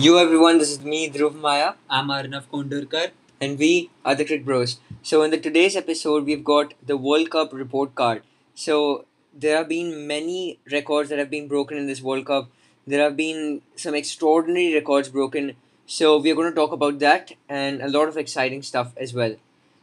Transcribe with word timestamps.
Yo 0.00 0.16
everyone, 0.16 0.58
this 0.58 0.70
is 0.70 0.80
me, 0.84 1.10
Dhruv 1.10 1.34
Maya, 1.34 1.72
I'm 1.90 2.06
Arnav 2.06 2.44
Kondarkar. 2.52 3.10
and 3.40 3.58
we 3.58 3.90
are 4.04 4.14
the 4.14 4.24
Cricket 4.24 4.46
Bros. 4.46 4.78
So 5.02 5.22
in 5.22 5.32
the 5.32 5.38
today's 5.38 5.74
episode, 5.74 6.24
we've 6.24 6.44
got 6.44 6.74
the 6.86 6.96
World 6.96 7.30
Cup 7.30 7.52
report 7.52 7.96
card. 7.96 8.22
So 8.54 9.06
there 9.34 9.56
have 9.56 9.68
been 9.68 10.06
many 10.06 10.60
records 10.70 11.08
that 11.08 11.18
have 11.18 11.30
been 11.30 11.48
broken 11.48 11.76
in 11.76 11.88
this 11.88 12.00
World 12.00 12.26
Cup. 12.26 12.48
There 12.86 13.02
have 13.02 13.16
been 13.16 13.62
some 13.74 13.96
extraordinary 13.96 14.72
records 14.72 15.08
broken. 15.08 15.54
So 15.86 16.16
we're 16.20 16.36
going 16.36 16.48
to 16.48 16.54
talk 16.54 16.70
about 16.70 17.00
that 17.00 17.32
and 17.48 17.82
a 17.82 17.88
lot 17.88 18.06
of 18.06 18.16
exciting 18.16 18.62
stuff 18.62 18.92
as 18.96 19.12
well. 19.12 19.34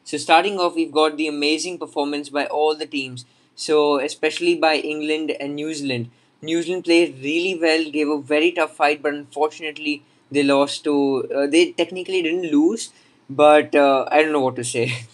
So 0.05 0.17
starting 0.17 0.59
off, 0.59 0.75
we've 0.75 0.93
got 0.93 1.17
the 1.17 1.27
amazing 1.27 1.77
performance 1.77 2.29
by 2.29 2.45
all 2.45 2.73
the 2.73 2.85
teams. 2.85 3.25
So 3.57 3.99
especially 3.99 4.55
by 4.55 4.75
England 4.75 5.31
and 5.41 5.55
New 5.55 5.73
Zealand. 5.73 6.09
New 6.45 6.61
Zealand 6.61 6.85
played 6.85 7.15
really 7.23 7.57
well, 7.59 7.83
gave 7.91 8.09
a 8.09 8.19
very 8.21 8.51
tough 8.51 8.75
fight, 8.75 9.01
but 9.01 9.13
unfortunately 9.13 10.03
they 10.31 10.43
lost 10.43 10.83
to. 10.85 10.95
Uh, 11.35 11.47
they 11.47 11.71
technically 11.73 12.21
didn't 12.21 12.51
lose, 12.51 12.91
but 13.29 13.75
uh, 13.75 14.07
I 14.11 14.21
don't 14.23 14.31
know 14.31 14.41
what 14.49 14.55
to 14.57 14.63
say. 14.63 14.85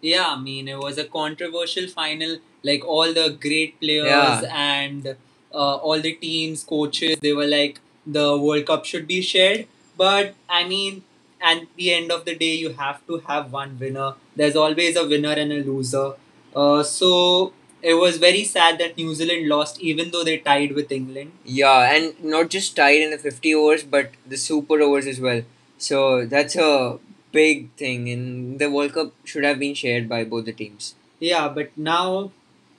Yeah, 0.00 0.26
I 0.28 0.38
mean, 0.38 0.68
it 0.68 0.78
was 0.78 0.98
a 0.98 1.04
controversial 1.04 1.88
final. 1.88 2.38
Like 2.62 2.84
all 2.84 3.12
the 3.12 3.30
great 3.40 3.80
players 3.80 4.06
Yeah. 4.06 4.42
and 4.52 5.06
uh, 5.52 5.76
all 5.76 6.00
the 6.00 6.12
teams, 6.14 6.62
coaches, 6.64 7.16
they 7.20 7.32
were 7.32 7.46
like, 7.46 7.80
the 8.06 8.36
World 8.38 8.66
Cup 8.66 8.84
should 8.84 9.06
be 9.06 9.20
shared. 9.22 9.66
But 9.96 10.34
I 10.48 10.66
mean, 10.68 11.02
at 11.40 11.62
the 11.76 11.92
end 11.92 12.12
of 12.12 12.24
the 12.24 12.34
day, 12.34 12.54
you 12.54 12.70
have 12.74 13.04
to 13.06 13.18
have 13.28 13.52
one 13.52 13.78
winner. 13.78 14.14
There's 14.36 14.56
always 14.56 14.96
a 14.96 15.06
winner 15.06 15.32
and 15.32 15.52
a 15.52 15.62
loser. 15.62 16.12
Uh, 16.54 16.82
so 16.82 17.52
it 17.90 17.94
was 17.94 18.16
very 18.16 18.42
sad 18.44 18.78
that 18.80 18.96
New 18.96 19.14
Zealand 19.14 19.48
lost, 19.48 19.80
even 19.80 20.10
though 20.10 20.24
they 20.24 20.38
tied 20.38 20.72
with 20.72 20.90
England. 20.90 21.30
Yeah, 21.44 21.94
and 21.94 22.22
not 22.22 22.50
just 22.50 22.74
tied 22.74 23.00
in 23.00 23.12
the 23.12 23.18
50 23.18 23.54
overs, 23.54 23.84
but 23.84 24.10
the 24.26 24.36
super 24.36 24.80
overs 24.80 25.06
as 25.06 25.20
well. 25.20 25.42
So 25.78 26.26
that's 26.26 26.56
a 26.56 26.98
big 27.30 27.70
thing, 27.82 28.08
and 28.08 28.58
the 28.58 28.70
World 28.70 28.94
Cup 28.94 29.12
should 29.24 29.44
have 29.44 29.60
been 29.60 29.74
shared 29.74 30.08
by 30.08 30.24
both 30.24 30.46
the 30.46 30.52
teams. 30.52 30.96
Yeah, 31.20 31.48
but 31.48 31.70
now 31.76 32.32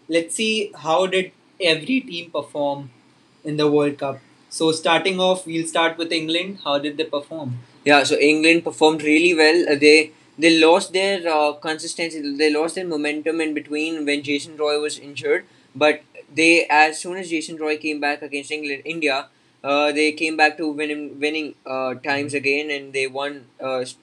let's 0.10 0.36
see 0.36 0.72
how 0.76 1.08
did 1.08 1.32
every 1.62 2.02
team 2.02 2.30
perform 2.32 2.90
in 3.46 3.56
the 3.56 3.72
World 3.72 3.98
Cup. 3.98 4.20
So 4.50 4.72
starting 4.74 5.22
off, 5.22 5.46
we'll 5.46 5.68
start 5.68 5.98
with 5.98 6.12
England. 6.12 6.60
How 6.66 6.80
did 6.80 6.98
they 6.98 7.06
perform? 7.06 7.60
Yeah, 7.86 8.04
so 8.04 8.18
England 8.18 8.66
performed 8.66 9.04
really 9.04 9.34
well. 9.34 9.70
Uh, 9.70 9.76
they 9.76 10.12
they 10.38 10.60
lost 10.60 10.94
their 10.94 11.28
uh, 11.28 11.54
consistency. 11.54 12.36
They 12.38 12.54
lost 12.54 12.76
their 12.76 12.86
momentum 12.88 13.42
in 13.42 13.54
between 13.54 14.06
when 14.06 14.24
Jason 14.24 14.58
Roy 14.58 14.80
was 14.80 15.00
injured. 15.00 15.46
But 15.76 16.02
they, 16.34 16.66
as 16.70 17.00
soon 17.00 17.18
as 17.18 17.30
Jason 17.30 17.58
Roy 17.58 17.78
came 17.78 18.00
back 18.00 18.22
against 18.22 18.52
England, 18.52 18.82
India, 18.86 19.28
uh, 19.64 19.92
they 19.92 20.12
came 20.12 20.38
back 20.38 20.58
to 20.58 20.72
winning 20.72 21.20
winning 21.20 21.56
uh, 21.66 21.96
times 21.96 22.34
again, 22.34 22.70
and 22.70 22.94
they 22.94 23.08
won 23.08 23.46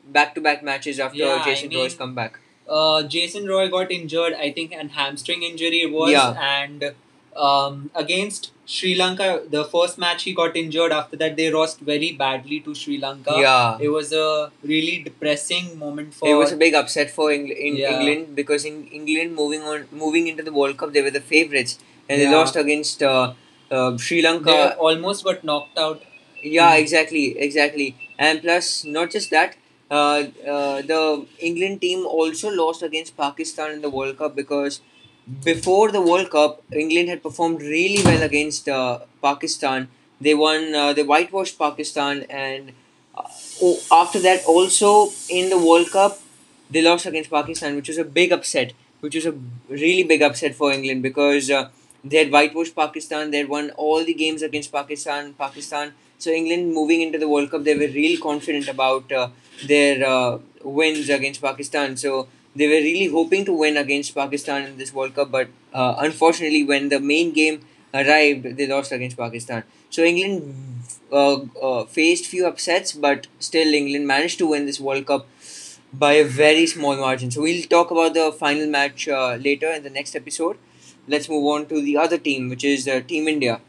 back 0.07 0.35
to 0.35 0.41
back 0.41 0.63
matches 0.63 1.01
after 1.01 1.19
Yeah, 1.19 1.41
I 1.41 1.45
Jason 1.45 1.71
Roy's 1.75 1.95
comeback. 1.95 2.39
Uh, 2.69 3.03
Jason 3.03 3.47
Roy 3.47 3.69
got 3.69 3.91
injured, 3.91 4.35
I 4.35 4.51
think, 4.53 4.73
and 4.73 4.91
hamstring 4.91 5.43
injury 5.43 5.83
it 5.83 5.93
was. 5.93 6.13
Yeah. 6.13 6.31
And 6.33 6.95
um, 7.37 7.91
against 7.95 8.51
Sri 8.67 8.95
Lanka, 8.95 9.43
the 9.51 9.65
first 9.65 9.99
match 9.99 10.23
he 10.25 10.33
got 10.35 10.57
injured. 10.57 10.93
After 10.93 11.17
that, 11.17 11.37
they 11.37 11.51
lost 11.51 11.81
very 11.81 12.13
badly 12.13 12.61
to 12.61 12.75
Sri 12.75 12.99
Lanka. 12.99 13.35
Yeah. 13.37 13.77
It 13.81 13.89
was 13.89 14.13
a 14.13 14.51
really 14.63 15.03
depressing 15.03 15.79
moment 15.79 16.15
for. 16.15 16.29
It 16.29 16.35
was 16.35 16.53
a 16.53 16.57
big 16.57 16.75
upset 16.75 17.11
for 17.11 17.31
Engl- 17.31 17.57
in 17.57 17.77
Yeah. 17.77 17.93
England 17.99 18.35
because 18.37 18.65
in 18.65 18.87
England 18.89 19.35
moving 19.35 19.63
on 19.63 19.87
moving 19.93 20.27
into 20.29 20.43
the 20.43 20.53
World 20.53 20.77
Cup 20.77 20.93
they 20.93 21.03
were 21.03 21.11
the 21.11 21.21
favorites 21.35 21.79
and 22.09 22.21
they 22.21 22.31
lost 22.31 22.57
against 22.57 23.03
uh, 23.03 23.33
uh, 23.71 23.97
Sri 23.99 24.21
they 24.23 24.29
Lanka. 24.29 24.77
almost 24.77 25.25
got 25.25 25.45
knocked 25.45 25.79
out. 25.79 26.03
Yeah, 26.43 26.73
Mm. 26.77 26.81
exactly, 26.81 27.39
exactly. 27.39 27.97
And 28.19 28.43
plus, 28.43 28.85
not 28.85 29.11
just 29.11 29.31
that, 29.31 29.57
uh, 29.91 30.25
uh, 30.55 30.83
the 30.83 31.27
England 31.39 31.81
team 31.81 32.05
also 32.07 32.51
lost 32.51 32.83
against 32.83 33.17
Pakistan 33.17 33.71
in 33.73 33.81
the 33.81 33.91
World 33.91 34.19
Cup 34.19 34.35
because 34.37 34.81
before 35.45 35.91
the 35.91 36.01
World 36.01 36.31
Cup, 36.31 36.63
England 36.73 37.09
had 37.09 37.23
performed 37.23 37.63
really 37.63 38.03
well 38.05 38.23
against 38.23 38.69
uh, 38.69 39.01
Pakistan. 39.23 39.89
They 40.21 40.35
won, 40.35 40.75
uh, 40.75 40.93
they 40.93 41.03
whitewashed 41.03 41.59
Pakistan, 41.59 42.25
and 42.29 42.73
uh, 43.17 43.73
after 43.93 44.19
that, 44.21 44.45
also 44.45 45.11
in 45.29 45.51
the 45.51 45.59
World 45.59 45.91
Cup, 45.91 46.21
they 46.71 46.83
lost 46.83 47.07
against 47.07 47.31
Pakistan, 47.31 47.77
which 47.77 47.89
was 47.89 47.99
a 47.99 48.05
big 48.05 48.33
upset, 48.33 48.73
which 49.01 49.15
was 49.15 49.27
a 49.27 49.35
really 49.69 50.03
big 50.03 50.23
upset 50.23 50.55
for 50.55 50.73
England 50.73 51.03
because 51.03 51.51
uh, 51.51 51.69
they 52.03 52.19
had 52.19 52.31
whitewashed 52.31 52.75
Pakistan, 52.75 53.31
they 53.31 53.39
had 53.39 53.49
won 53.49 53.71
all 53.77 54.05
the 54.05 54.15
games 54.15 54.43
against 54.43 54.73
Pakistan, 54.73 55.35
Pakistan. 55.35 55.93
So 56.19 56.31
England 56.31 56.73
moving 56.73 57.01
into 57.01 57.19
the 57.19 57.29
World 57.29 57.51
Cup, 57.51 57.65
they 57.65 57.75
were 57.75 57.93
real 57.93 58.21
confident 58.21 58.69
about 58.69 59.11
uh, 59.11 59.29
their 59.67 60.07
uh, 60.07 60.39
wins 60.63 61.09
against 61.09 61.41
Pakistan. 61.43 61.97
So 61.97 62.29
they 62.57 62.67
were 62.67 62.83
really 62.89 63.07
hoping 63.07 63.45
to 63.45 63.53
win 63.53 63.77
against 63.77 64.15
Pakistan 64.15 64.65
in 64.67 64.79
this 64.79 64.93
World 64.93 65.15
Cup, 65.15 65.31
but 65.31 65.49
uh, 65.73 65.95
unfortunately, 65.99 66.65
when 66.65 66.89
the 66.89 67.01
main 67.01 67.33
game 67.33 67.61
arrived, 67.93 68.57
they 68.57 68.67
lost 68.67 68.93
against 68.93 69.17
Pakistan. 69.17 69.65
So 69.91 70.03
England 70.03 70.55
uh, 71.13 71.41
uh, 71.63 71.85
faced 71.85 72.27
few 72.27 72.47
upsets, 72.47 72.93
but 72.93 73.27
still 73.39 73.75
England 73.75 74.07
managed 74.07 74.39
to 74.39 74.47
win 74.47 74.67
this 74.67 74.81
World 74.81 75.07
Cup 75.07 75.27
by 75.93 76.13
a 76.15 76.25
very 76.25 76.67
small 76.67 76.97
margin. 76.97 77.31
So 77.31 77.43
we'll 77.43 77.63
talk 77.65 77.91
about 77.91 78.15
the 78.15 78.33
final 78.33 78.67
match 78.69 79.09
uh, 79.09 79.35
later 79.35 79.71
in 79.73 79.83
the 79.83 79.91
next 79.91 80.17
episode. 80.17 80.57
Let's 81.07 81.29
move 81.29 81.45
on 81.47 81.67
to 81.67 81.81
the 81.83 81.97
other 81.97 82.19
team, 82.19 82.49
which 82.49 82.65
is 82.65 82.89
uh, 82.89 83.01
Team 83.07 83.29
India. 83.29 83.61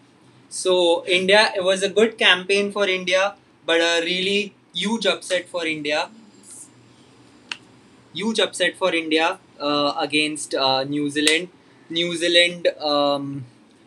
So 0.49 1.05
India, 1.07 1.51
it 1.55 1.63
was 1.63 1.83
a 1.83 1.89
good 1.89 2.17
campaign 2.17 2.71
for 2.71 2.87
India, 2.87 3.35
but 3.65 3.81
a 3.81 4.01
really 4.03 4.53
huge 4.73 5.05
upset 5.05 5.47
for 5.49 5.65
India. 5.65 6.09
Huge 8.15 8.39
upset 8.39 8.77
for 8.77 8.93
India 8.93 9.39
uh, 9.59 9.93
against 9.99 10.55
uh, 10.55 10.83
New 10.83 11.09
Zealand. 11.09 11.49
New 11.89 12.15
Zealand 12.15 12.67
um, 12.93 13.45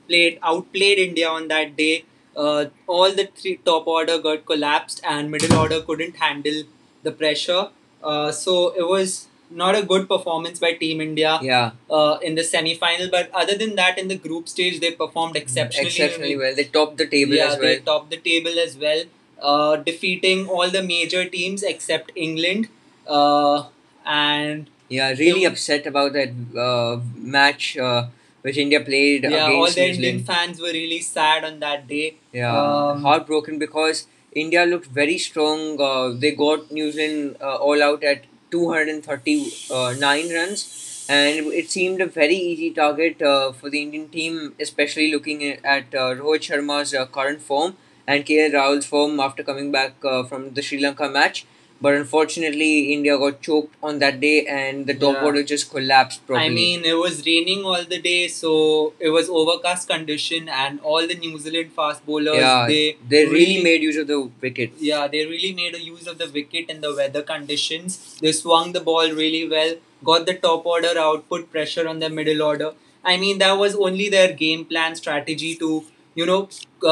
played 0.08 0.38
outplayed 0.42 0.98
India 0.98 1.28
on 1.28 1.48
that 1.48 1.76
day. 1.76 2.04
Uh, 2.36 2.66
all 2.86 3.12
the 3.12 3.28
three 3.34 3.56
top 3.64 3.86
order 3.86 4.18
got 4.18 4.44
collapsed, 4.46 5.00
and 5.04 5.30
middle 5.30 5.58
order 5.58 5.80
couldn't 5.80 6.16
handle 6.16 6.62
the 7.02 7.10
pressure. 7.10 7.68
Uh, 8.02 8.30
so 8.30 8.72
it 8.82 8.86
was 8.88 9.26
not 9.50 9.74
a 9.74 9.82
good 9.82 10.08
performance 10.08 10.58
by 10.58 10.72
Team 10.72 11.00
India 11.00 11.38
Yeah, 11.42 11.70
uh, 11.90 12.18
in 12.22 12.34
the 12.34 12.44
semi-final. 12.44 13.08
But 13.10 13.30
other 13.32 13.56
than 13.56 13.74
that, 13.76 13.98
in 13.98 14.08
the 14.08 14.16
group 14.16 14.48
stage, 14.48 14.80
they 14.80 14.92
performed 14.92 15.36
exceptionally, 15.36 15.88
exceptionally 15.88 16.36
well. 16.36 16.54
They 16.54 16.64
topped 16.64 16.98
the 16.98 17.06
table 17.06 17.34
yeah, 17.34 17.48
as 17.48 17.58
well. 17.58 17.62
they 17.62 17.78
topped 17.78 18.10
the 18.10 18.18
table 18.18 18.58
as 18.58 18.76
well, 18.76 19.04
uh, 19.40 19.76
defeating 19.76 20.46
all 20.46 20.70
the 20.70 20.82
major 20.82 21.28
teams 21.28 21.62
except 21.62 22.12
England. 22.14 22.68
Uh, 23.06 23.64
and 24.08 24.70
Yeah, 24.88 25.10
really 25.10 25.44
upset 25.44 25.86
about 25.86 26.14
that 26.14 26.30
uh, 26.66 27.00
match 27.14 27.76
uh, 27.76 28.06
which 28.42 28.56
India 28.56 28.80
played 28.80 29.24
yeah, 29.24 29.46
all 29.46 29.70
the 29.70 29.86
Indian 29.86 30.24
fans 30.24 30.60
were 30.60 30.72
really 30.72 31.00
sad 31.00 31.44
on 31.44 31.58
that 31.60 31.86
day. 31.86 32.14
Yeah, 32.32 32.56
Um, 32.60 33.02
heartbroken 33.02 33.58
because 33.58 34.06
India 34.32 34.64
looked 34.64 34.86
very 34.86 35.18
strong. 35.18 35.80
Uh, 35.80 36.08
they 36.24 36.32
got 36.32 36.70
New 36.70 36.90
Zealand 36.92 37.36
uh, 37.40 37.56
all 37.56 37.82
out 37.82 38.04
at 38.04 38.24
239 38.50 40.32
runs, 40.34 41.06
and 41.08 41.46
it 41.62 41.70
seemed 41.70 42.00
a 42.00 42.06
very 42.06 42.36
easy 42.36 42.70
target 42.70 43.20
uh, 43.22 43.52
for 43.52 43.70
the 43.70 43.82
Indian 43.82 44.08
team, 44.08 44.54
especially 44.60 45.10
looking 45.12 45.42
at, 45.44 45.94
uh, 45.94 46.14
Rohit 46.22 46.48
Sharma's 46.48 46.94
uh, 46.94 47.06
current 47.06 47.40
form 47.42 47.76
and 48.06 48.24
KL 48.24 48.52
Rahul's 48.52 48.86
form 48.86 49.20
after 49.20 49.42
coming 49.42 49.70
back 49.70 49.94
uh, 50.04 50.22
from 50.24 50.54
the 50.54 50.62
Sri 50.62 50.80
Lanka 50.80 51.08
match. 51.08 51.46
But 51.80 51.94
unfortunately, 51.94 52.92
India 52.92 53.16
got 53.16 53.40
choked 53.40 53.74
on 53.82 53.98
that 54.00 54.20
day, 54.20 54.44
and 54.46 54.86
the 54.86 54.94
top 54.94 55.14
Yeah. 55.16 55.24
order 55.26 55.42
just 55.50 55.70
collapsed. 55.74 56.24
Properly. 56.26 56.46
I 56.46 56.54
mean, 56.54 56.84
it 56.92 56.96
was 57.02 57.20
raining 57.26 57.64
all 57.64 57.84
the 57.92 58.00
day, 58.06 58.26
so 58.36 58.54
it 58.98 59.10
was 59.16 59.28
overcast 59.42 59.88
condition, 59.92 60.48
and 60.62 60.80
all 60.92 61.06
the 61.12 61.14
New 61.24 61.38
Zealand 61.44 61.70
fast 61.76 62.04
bowlers 62.06 62.40
yeah, 62.42 62.66
they 62.72 62.96
they 63.14 63.22
really 63.34 63.62
made 63.68 63.86
use 63.88 64.00
of 64.04 64.08
the 64.08 64.18
wicket. 64.46 64.72
Yeah, 64.88 65.06
they 65.14 65.24
really 65.34 65.52
made 65.60 65.76
a 65.80 65.82
use 65.90 66.08
of 66.14 66.18
the 66.24 66.28
wicket 66.38 66.74
and 66.74 66.82
the 66.88 66.94
weather 67.02 67.22
conditions. 67.30 67.98
They 68.26 68.32
swung 68.40 68.72
the 68.78 68.84
ball 68.90 69.14
really 69.22 69.44
well, 69.54 69.74
got 70.12 70.26
the 70.32 70.34
top 70.48 70.66
order 70.74 70.94
out, 71.06 71.28
put 71.28 71.50
pressure 71.56 71.86
on 71.94 72.00
the 72.06 72.10
middle 72.20 72.42
order. 72.50 72.72
I 73.04 73.16
mean, 73.16 73.38
that 73.38 73.52
was 73.64 73.74
only 73.88 74.08
their 74.08 74.32
game 74.32 74.64
plan 74.64 74.96
strategy 74.96 75.54
to, 75.56 75.84
you 76.18 76.26
know, 76.26 76.38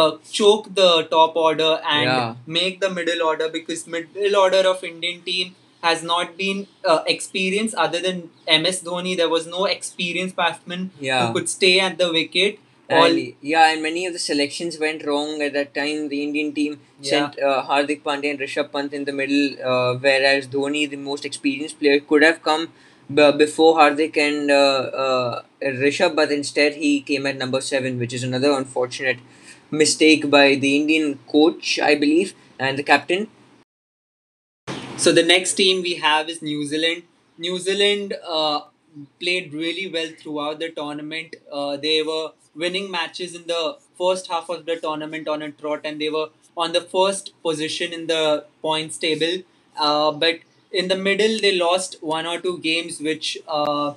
uh, 0.01 0.11
choke 0.39 0.67
the 0.81 0.91
top 1.15 1.37
order 1.49 1.71
and 1.99 2.11
Yeah. 2.11 2.35
make 2.59 2.81
the 2.85 2.91
middle 2.99 3.23
order 3.31 3.49
because 3.57 3.87
middle 3.95 4.37
order 4.43 4.63
of 4.73 4.85
Indian 4.91 5.23
team 5.31 5.55
has 5.87 6.03
not 6.11 6.37
been 6.43 6.61
uh, 6.93 7.01
experienced 7.15 7.75
other 7.87 8.01
than 8.07 8.23
MS 8.59 8.79
Dhoni. 8.89 9.17
There 9.23 9.33
was 9.35 9.47
no 9.57 9.65
experienced 9.73 10.37
batsman 10.43 10.87
Yeah. 11.09 11.19
who 11.27 11.33
could 11.39 11.49
stay 11.57 11.75
at 11.89 11.99
the 12.05 12.11
wicket. 12.19 12.63
All 12.97 13.05
And, 13.07 13.35
yeah, 13.53 13.71
and 13.73 13.83
many 13.83 14.03
of 14.09 14.13
the 14.17 14.21
selections 14.25 14.79
went 14.83 15.05
wrong 15.07 15.43
at 15.47 15.55
that 15.59 15.71
time. 15.79 16.09
The 16.15 16.21
Indian 16.27 16.53
team 16.59 16.77
Yeah. 16.79 17.09
sent 17.13 17.41
uh, 17.51 17.55
Hardik 17.71 18.03
Pandya 18.09 18.31
and 18.35 18.43
Rishabh 18.47 18.71
Pant 18.77 18.93
in 18.99 19.07
the 19.09 19.15
middle, 19.21 19.47
uh, 19.73 19.95
whereas 20.09 20.47
Dhoni, 20.53 20.83
the 20.95 21.01
most 21.09 21.25
experienced 21.31 21.81
player, 21.81 21.99
could 22.13 22.23
have 22.31 22.43
come 22.51 22.69
before 23.15 23.77
Hardik 23.79 24.17
and 24.17 24.51
uh, 24.51 24.55
uh, 25.05 25.43
Rishabh, 25.63 26.15
but 26.17 26.31
instead 26.33 26.75
he 26.75 27.01
came 27.01 27.27
at 27.27 27.37
number 27.37 27.61
seven, 27.61 27.99
which 27.99 28.13
is 28.13 28.23
another 28.23 28.53
unfortunate 28.53 29.19
mistake 29.71 30.31
by 30.31 30.55
the 30.55 30.77
Indian 30.77 31.19
coach, 31.29 31.79
I 31.79 31.95
believe. 31.95 32.35
and 32.59 32.79
the 32.79 32.83
captain. 32.83 33.29
So 34.97 35.13
the 35.13 35.23
next 35.23 35.55
team 35.55 35.83
we 35.83 35.95
have 35.95 36.29
is 36.29 36.43
New 36.43 36.65
Zealand. 36.67 37.03
New 37.39 37.59
Zealand 37.59 38.15
uh, 38.27 38.61
played 39.21 39.53
really 39.53 39.91
well 39.93 40.09
throughout 40.19 40.59
the 40.59 40.71
tournament. 40.71 41.37
Uh, 41.53 41.77
they 41.77 42.03
were 42.03 42.31
winning 42.55 42.91
matches 42.91 43.35
in 43.35 43.47
the 43.47 43.77
first 43.99 44.27
half 44.29 44.49
of 44.49 44.65
the 44.67 44.77
tournament 44.77 45.29
on 45.29 45.43
a 45.43 45.51
trot, 45.53 45.81
and 45.85 46.01
they 46.01 46.09
were 46.11 46.29
on 46.57 46.73
the 46.73 46.81
first 46.81 47.33
position 47.43 47.93
in 47.93 48.07
the 48.07 48.45
points 48.63 48.97
table. 48.99 49.43
Uh, 49.77 50.11
but 50.13 50.41
in 50.83 50.89
the 50.89 50.97
middle, 51.09 51.39
they 51.45 51.53
lost 51.59 51.97
one 52.03 52.27
or 52.27 52.39
two 52.41 52.59
games, 52.71 53.01
which 53.11 53.39
uh, 53.49 53.95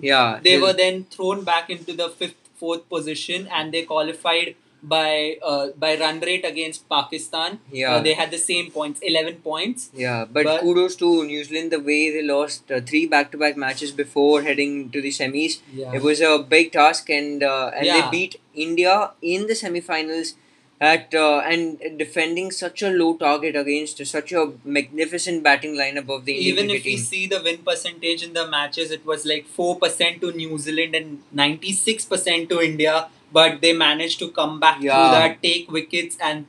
Yeah, 0.00 0.40
they 0.42 0.56
the- 0.56 0.62
were 0.62 0.72
then 0.84 1.04
thrown 1.16 1.44
back 1.44 1.70
into 1.70 1.92
the 1.92 2.08
fifth, 2.22 2.40
fourth 2.62 2.88
position, 2.88 3.46
and 3.58 3.72
they 3.72 3.82
qualified 3.90 4.56
by 4.82 5.36
uh, 5.50 5.68
by 5.84 5.90
run 6.00 6.18
rate 6.28 6.44
against 6.48 6.88
Pakistan. 6.88 7.58
Yeah. 7.78 7.94
Uh, 7.94 8.00
they 8.06 8.14
had 8.14 8.30
the 8.30 8.38
same 8.42 8.70
points, 8.70 9.00
eleven 9.12 9.36
points. 9.46 9.86
Yeah, 10.02 10.24
but, 10.36 10.44
But- 10.48 10.60
kudos 10.60 10.96
to 11.02 11.08
New 11.30 11.42
Zealand 11.44 11.72
the 11.76 11.80
way 11.80 12.10
they 12.16 12.22
lost 12.22 12.70
uh, 12.70 12.80
three 12.92 13.04
back-to-back 13.14 13.56
matches 13.56 13.90
before 14.02 14.42
heading 14.42 14.76
to 14.90 15.02
the 15.06 15.10
semis. 15.20 15.58
Yeah. 15.74 15.92
It 16.00 16.02
was 16.10 16.20
a 16.20 16.38
big 16.56 16.70
task, 16.80 17.10
and 17.10 17.42
uh, 17.54 17.70
and 17.74 17.86
Yeah. 17.86 17.96
they 18.00 18.10
beat 18.18 18.40
India 18.68 19.10
in 19.36 19.48
the 19.52 19.56
semi-finals 19.64 20.34
at 20.80 21.12
uh, 21.14 21.38
and 21.40 21.80
defending 21.98 22.50
such 22.52 22.82
a 22.82 22.90
low 22.90 23.16
target 23.16 23.56
against 23.56 24.04
such 24.06 24.32
a 24.32 24.52
magnificent 24.64 25.42
batting 25.42 25.74
lineup 25.74 26.08
of 26.08 26.24
the 26.24 26.34
Indian 26.34 26.58
Even 26.66 26.70
if 26.70 26.82
team. 26.84 26.98
see 26.98 27.26
the 27.26 27.40
win 27.42 27.58
percentage 27.58 28.22
in 28.22 28.32
the 28.32 28.46
matches, 28.46 28.90
it 28.92 29.04
was 29.04 29.26
like 29.26 29.46
four 29.46 29.76
percent 29.78 30.20
to 30.20 30.30
New 30.32 30.56
Zealand 30.58 30.94
and 30.94 31.22
ninety 31.32 31.72
six 31.72 32.04
percent 32.04 32.48
to 32.50 32.60
India. 32.60 33.08
But 33.32 33.60
they 33.60 33.72
managed 33.74 34.20
to 34.20 34.30
come 34.30 34.58
back 34.60 34.80
Yeah. 34.80 34.94
through 34.94 35.18
that, 35.18 35.42
take 35.42 35.70
wickets, 35.70 36.16
and 36.20 36.46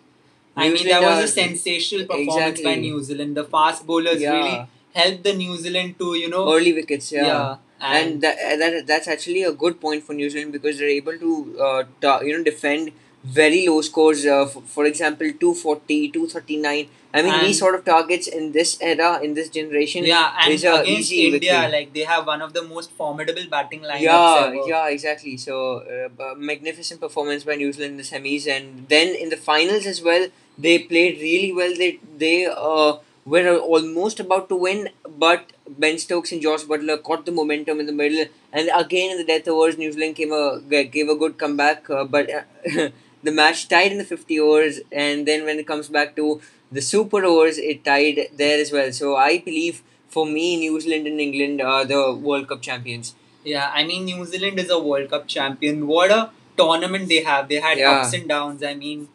I 0.56 0.68
mean 0.70 0.78
Zealand 0.78 1.04
that 1.06 1.16
was 1.22 1.24
a 1.26 1.34
sensational 1.34 2.06
performance 2.06 2.62
by 2.62 2.76
New 2.76 3.02
Zealand. 3.04 3.36
The 3.38 3.44
fast 3.46 3.86
bowlers 3.86 4.22
Yeah. 4.22 4.34
really 4.34 4.68
helped 4.94 5.24
the 5.24 5.34
New 5.34 5.58
Zealand 5.58 5.96
to 6.00 6.16
you 6.16 6.30
know 6.30 6.54
Early 6.54 6.74
wickets, 6.74 7.12
yeah. 7.12 7.26
yeah, 7.28 7.56
and 7.82 8.22
that, 8.22 8.38
that 8.60 8.88
that's 8.88 9.08
actually 9.08 9.44
a 9.44 9.52
good 9.52 9.80
point 9.82 10.04
for 10.04 10.14
New 10.14 10.30
Zealand 10.30 10.52
because 10.52 10.78
they're 10.78 10.96
able 11.02 11.18
to 11.18 11.58
uh, 11.68 11.84
ta- 12.02 12.20
you 12.22 12.38
know 12.38 12.44
defend 12.44 12.92
very 13.24 13.68
low 13.68 13.82
scores 13.82 14.26
uh, 14.26 14.44
f- 14.44 14.64
for 14.66 14.86
example 14.86 15.28
240 15.40 16.10
239 16.12 16.88
i 17.14 17.22
mean 17.22 17.34
And- 17.34 17.46
these 17.48 17.60
sort 17.60 17.76
of 17.76 17.84
targets 17.84 18.28
in 18.28 18.52
this 18.54 18.78
era 18.82 19.20
in 19.22 19.34
this 19.34 19.50
generation 19.50 20.06
yeah, 20.06 20.34
and 20.42 20.54
is 20.54 20.64
against 20.64 20.90
easy 20.90 21.28
India, 21.28 21.68
like 21.72 21.94
they 21.94 22.06
have 22.12 22.26
one 22.26 22.42
of 22.42 22.54
the 22.54 22.64
most 22.64 22.92
formidable 22.92 23.46
batting 23.50 23.82
lineups 23.82 24.00
yeah 24.02 24.46
ever. 24.46 24.68
yeah 24.68 24.88
exactly. 24.88 25.36
So 25.38 25.80
uh, 25.80 26.36
magnificent 26.38 27.02
performance 27.02 27.44
by 27.44 27.56
New 27.56 27.74
Zealand 27.74 27.92
in 27.92 27.98
the 27.98 28.04
semis 28.04 28.48
and 28.48 28.88
then 28.88 29.14
in 29.16 29.30
the 29.30 29.38
finals 29.38 29.86
as 29.86 30.02
well 30.02 30.28
they 30.58 30.80
played 30.80 31.20
really 31.20 31.52
well. 31.52 31.74
They 31.76 32.00
they 32.18 32.46
uh, 32.46 32.98
were 33.26 33.58
almost 33.58 34.20
about 34.20 34.48
to 34.50 34.56
win 34.56 34.90
but 35.26 35.52
Ben 35.68 35.98
Stokes 35.98 36.32
and 36.32 36.42
Josh 36.42 36.64
Buttler 36.64 37.02
caught 37.02 37.26
the 37.26 37.32
momentum 37.32 37.80
in 37.80 37.86
the 37.86 37.92
middle 38.02 38.26
and 38.54 38.70
again 38.76 39.12
in 39.12 39.18
the 39.18 39.26
death 39.26 39.48
overs 39.48 39.78
New 39.78 39.92
Zealand 39.92 40.16
came 40.16 40.32
a 40.32 40.62
gave 40.70 41.10
a 41.10 41.16
good 41.16 41.38
comeback 41.38 41.90
uh, 41.90 42.04
but 42.06 42.30
uh, 42.32 42.90
the 43.24 43.32
match 43.32 43.68
tied 43.68 43.92
in 43.92 43.98
the 43.98 44.04
50 44.06 44.40
overs 44.40 44.80
and 44.92 45.28
then 45.28 45.46
when 45.46 45.60
it 45.60 45.68
comes 45.68 45.88
back 45.90 46.16
to 46.16 46.42
the 46.72 46.82
super 46.82 47.24
overs 47.26 47.58
it 47.58 47.84
tied 47.84 48.20
there 48.42 48.60
as 48.62 48.72
well 48.72 48.92
so 48.92 49.16
I 49.16 49.40
believe 49.40 49.82
for 50.08 50.26
me 50.26 50.58
New 50.58 50.80
Zealand 50.80 51.08
and 51.08 51.20
England 51.20 51.62
are 51.62 51.86
the 51.86 52.02
World 52.30 52.48
Cup 52.54 52.62
champions 52.62 53.16
Yeah, 53.50 53.68
I 53.80 53.84
mean 53.90 54.06
New 54.06 54.26
Zealand 54.32 54.60
is 54.60 54.70
a 54.76 54.78
World 54.88 55.10
Cup 55.12 55.28
champion. 55.34 55.78
What 55.88 56.12
a 56.16 56.18
tournament 56.62 57.06
they 57.12 57.20
have. 57.28 57.46
They 57.52 57.60
had 57.66 57.78
Yeah. 57.82 57.92
ups 57.92 58.12
and 58.18 58.28
downs. 58.32 58.64
I 58.70 58.74
mean, 58.82 59.06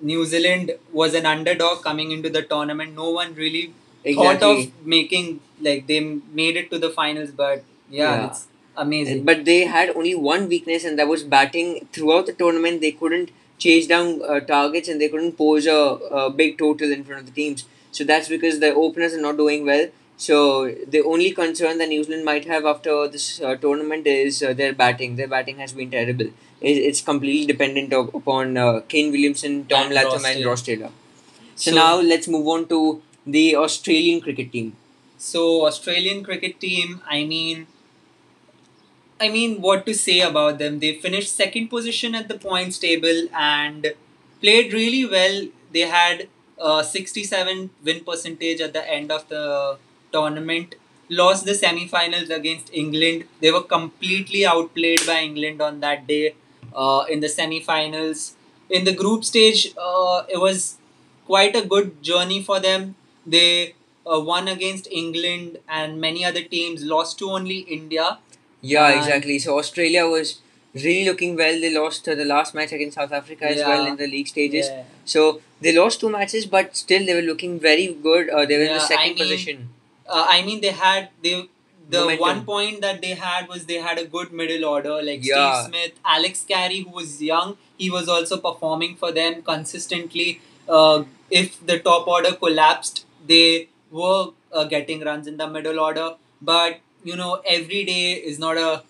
New 0.00 0.24
Zealand 0.24 0.72
was 0.92 1.14
an 1.14 1.26
underdog 1.26 1.82
coming 1.82 2.10
into 2.10 2.28
the 2.28 2.42
tournament. 2.42 2.94
No 2.94 3.10
one 3.10 3.34
really 3.34 3.72
thought 4.14 4.42
of 4.42 4.58
making 4.84 5.40
like 5.60 5.86
they 5.86 6.00
made 6.40 6.56
it 6.56 6.70
to 6.70 6.78
the 6.78 6.90
finals, 6.90 7.30
but 7.30 7.62
yeah, 7.90 8.14
Yeah. 8.16 8.26
it's 8.26 8.46
amazing. 8.76 9.24
But 9.24 9.44
they 9.44 9.64
had 9.64 9.90
only 9.90 10.14
one 10.14 10.48
weakness, 10.48 10.84
and 10.84 10.98
that 10.98 11.08
was 11.08 11.22
batting. 11.22 11.88
Throughout 11.92 12.26
the 12.26 12.32
tournament, 12.32 12.80
they 12.80 12.92
couldn't 12.92 13.30
chase 13.58 13.86
down 13.86 14.20
uh, 14.28 14.40
targets 14.40 14.88
and 14.88 15.00
they 15.00 15.08
couldn't 15.08 15.32
pose 15.38 15.66
a, 15.66 15.72
a 16.20 16.30
big 16.30 16.58
total 16.58 16.90
in 16.92 17.04
front 17.04 17.20
of 17.20 17.26
the 17.26 17.32
teams. 17.32 17.64
So 17.92 18.02
that's 18.04 18.28
because 18.28 18.58
the 18.58 18.74
openers 18.74 19.14
are 19.14 19.20
not 19.20 19.36
doing 19.36 19.64
well. 19.64 19.88
So 20.16 20.70
the 20.88 21.02
only 21.02 21.30
concern 21.30 21.78
that 21.78 21.88
New 21.88 22.02
Zealand 22.04 22.24
might 22.24 22.44
have 22.46 22.64
after 22.64 23.08
this 23.08 23.40
uh, 23.40 23.54
tournament 23.56 24.06
is 24.06 24.42
uh, 24.42 24.52
their 24.52 24.72
batting. 24.72 25.16
Their 25.16 25.28
batting 25.28 25.58
has 25.58 25.72
been 25.72 25.90
terrible. 25.90 26.26
It, 26.60 26.76
it's 26.88 27.00
completely 27.00 27.46
dependent 27.46 27.92
of, 27.92 28.12
upon 28.14 28.56
uh, 28.56 28.80
Kane 28.88 29.10
Williamson, 29.12 29.66
Tom 29.66 29.86
And 29.86 29.94
Latham, 29.94 30.12
Ross 30.12 30.24
and 30.36 30.44
Ross 30.44 30.62
Taylor. 30.62 30.90
So, 31.54 31.70
So- 31.70 31.76
now 31.76 32.00
let's 32.00 32.28
move 32.28 32.46
on 32.48 32.68
to 32.68 33.02
the 33.26 33.56
Australian 33.56 34.20
cricket 34.20 34.52
team. 34.52 34.76
So 35.18 35.66
Australian 35.66 36.22
cricket 36.24 36.60
team, 36.60 37.00
I 37.08 37.24
mean, 37.24 37.66
I 39.20 39.28
mean, 39.28 39.60
what 39.60 39.86
to 39.86 39.94
say 39.94 40.20
about 40.20 40.58
them? 40.58 40.80
They 40.80 40.94
finished 40.94 41.34
second 41.34 41.68
position 41.68 42.14
at 42.14 42.28
the 42.28 42.34
points 42.38 42.78
table 42.78 43.28
and 43.34 43.94
played 44.40 44.72
really 44.72 45.06
well. 45.06 45.46
They 45.72 45.80
had 45.80 46.28
uh, 46.60 46.82
67 46.82 47.70
win 47.84 48.04
percentage 48.04 48.60
at 48.60 48.72
the 48.72 48.88
end 48.88 49.12
of 49.12 49.28
the 49.28 49.78
tournament. 50.12 50.74
Lost 51.08 51.44
the 51.44 51.54
semi-finals 51.54 52.30
against 52.30 52.72
England. 52.72 53.24
They 53.40 53.52
were 53.52 53.62
completely 53.62 54.44
outplayed 54.46 55.06
by 55.06 55.20
England 55.20 55.62
on 55.62 55.80
that 55.80 56.06
day 56.06 56.34
uh, 56.74 57.04
in 57.08 57.20
the 57.20 57.28
semi-finals. 57.28 58.34
In 58.70 58.84
the 58.84 58.92
group 58.94 59.24
stage, 59.24 59.72
uh, 59.78 60.24
it 60.28 60.38
was 60.38 60.78
quite 61.26 61.54
a 61.54 61.64
good 61.64 62.02
journey 62.02 62.42
for 62.42 62.58
them. 62.58 62.96
They 63.26 63.74
uh, 64.10 64.18
won 64.20 64.48
against 64.48 64.88
England 64.90 65.58
and 65.68 66.00
many 66.00 66.24
other 66.24 66.42
teams. 66.42 66.82
Lost 66.84 67.18
to 67.18 67.30
only 67.30 67.58
India. 67.60 68.18
Yeah, 68.72 68.88
And- 68.88 68.98
exactly. 69.00 69.38
So 69.46 69.58
Australia 69.58 70.06
was 70.14 70.32
really 70.74 71.04
looking 71.08 71.36
well. 71.36 71.60
They 71.64 71.72
lost 71.74 72.08
uh, 72.08 72.14
the 72.20 72.24
last 72.24 72.54
match 72.54 72.72
against 72.72 72.96
South 73.00 73.12
Africa 73.20 73.44
as 73.50 73.58
well 73.70 73.82
Yeah. 73.84 73.90
in 73.92 73.96
the 74.02 74.06
league 74.14 74.28
stages. 74.34 74.68
Yeah. 74.70 74.82
So 75.14 75.40
they 75.60 75.72
lost 75.80 76.00
two 76.04 76.10
matches, 76.18 76.46
but 76.46 76.76
still 76.84 77.04
they 77.10 77.14
were 77.20 77.26
looking 77.32 77.58
very 77.60 77.88
good. 78.08 78.30
Uh, 78.30 78.44
they 78.52 78.56
were 78.62 78.64
in 78.64 78.70
Yeah, 78.76 78.78
the 78.78 78.84
I 78.84 78.88
second 78.94 79.10
mean, 79.10 79.18
position. 79.24 79.68
Uh, 80.08 80.26
I 80.36 80.42
mean, 80.50 80.60
they 80.68 80.72
had 80.84 81.10
they. 81.26 81.34
The 81.94 82.00
Momentum. 82.00 82.20
one 82.24 82.38
point 82.48 82.80
that 82.82 83.00
they 83.02 83.10
had 83.22 83.46
was 83.48 83.64
they 83.70 83.74
had 83.86 83.98
a 84.02 84.04
good 84.12 84.30
middle 84.40 84.62
order 84.68 84.92
like 85.08 85.22
Yeah. 85.22 85.40
Steve 85.64 85.66
Smith, 85.70 85.98
Alex 86.12 86.42
Carey, 86.52 86.78
who 86.84 86.92
was 86.98 87.10
young. 87.30 87.50
He 87.82 87.88
was 87.96 88.08
also 88.14 88.38
performing 88.46 88.94
for 89.02 89.10
them 89.18 89.42
consistently. 89.48 90.40
Uh, 90.66 91.04
if 91.40 91.58
the 91.72 91.78
top 91.88 92.08
order 92.14 92.32
collapsed, 92.44 93.04
they 93.32 93.68
were 93.90 94.28
uh, 94.52 94.64
getting 94.64 95.04
runs 95.10 95.26
in 95.26 95.36
the 95.36 95.46
middle 95.58 95.78
order. 95.88 96.08
But 96.40 96.80
you 97.04 97.16
know, 97.16 97.42
every 97.46 97.84
day 97.84 98.12
is 98.14 98.38
not 98.38 98.56
a. 98.56 98.82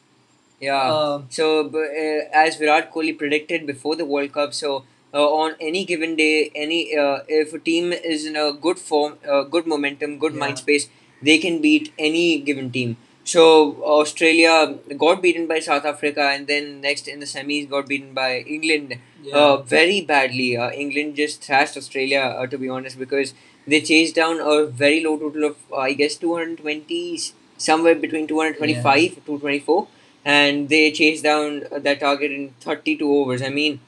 Yeah. 0.60 0.82
Uh, 0.92 1.22
so 1.28 1.68
uh, 1.68 2.28
as 2.32 2.56
Virat 2.56 2.92
Kohli 2.92 3.16
predicted 3.18 3.66
before 3.66 3.96
the 3.96 4.04
World 4.04 4.32
Cup, 4.32 4.54
so 4.54 4.84
uh, 5.12 5.28
on 5.28 5.54
any 5.60 5.84
given 5.84 6.16
day, 6.16 6.50
any 6.54 6.96
uh, 6.96 7.18
if 7.28 7.52
a 7.52 7.58
team 7.58 7.92
is 7.92 8.26
in 8.26 8.36
a 8.36 8.52
good 8.52 8.78
form, 8.78 9.18
uh, 9.28 9.42
good 9.42 9.66
momentum, 9.66 10.18
good 10.18 10.32
Yeah. 10.34 10.40
mind 10.46 10.58
space, 10.58 10.88
they 11.22 11.38
can 11.38 11.60
beat 11.60 11.92
any 11.98 12.38
given 12.38 12.70
team. 12.70 12.96
So 13.24 13.42
Australia 13.82 14.74
got 14.98 15.22
beaten 15.22 15.46
by 15.46 15.58
South 15.60 15.84
Africa, 15.84 16.22
and 16.32 16.46
then 16.46 16.80
next 16.80 17.08
in 17.08 17.20
the 17.20 17.26
semis 17.26 17.68
got 17.68 17.88
beaten 17.88 18.14
by 18.14 18.30
England. 18.56 18.96
yeah. 19.26 19.36
uh, 19.42 19.56
very 19.68 20.00
badly. 20.08 20.48
Uh, 20.62 20.70
England 20.82 21.14
just 21.18 21.42
thrashed 21.44 21.78
Australia, 21.80 22.20
uh, 22.40 22.46
to 22.46 22.58
be 22.58 22.68
honest, 22.68 22.98
because 22.98 23.30
they 23.66 23.80
chased 23.80 24.14
down 24.14 24.38
a 24.54 24.66
very 24.66 24.98
low 25.04 25.14
total 25.22 25.44
of, 25.48 25.56
uh, 25.72 25.78
I 25.78 25.94
guess, 26.00 26.16
220, 26.16 26.98
somewhere 27.56 27.94
between 27.94 28.26
225 28.26 29.14
to 29.16 29.20
224, 29.20 29.88
and 30.24 30.68
they 30.68 30.90
chased 30.92 31.22
down 31.24 31.64
uh, 31.72 31.78
that 31.78 32.00
target 32.00 32.32
in 32.32 32.50
32 32.60 33.10
overs. 33.10 33.42
I 33.42 33.48
mean, 33.50 33.80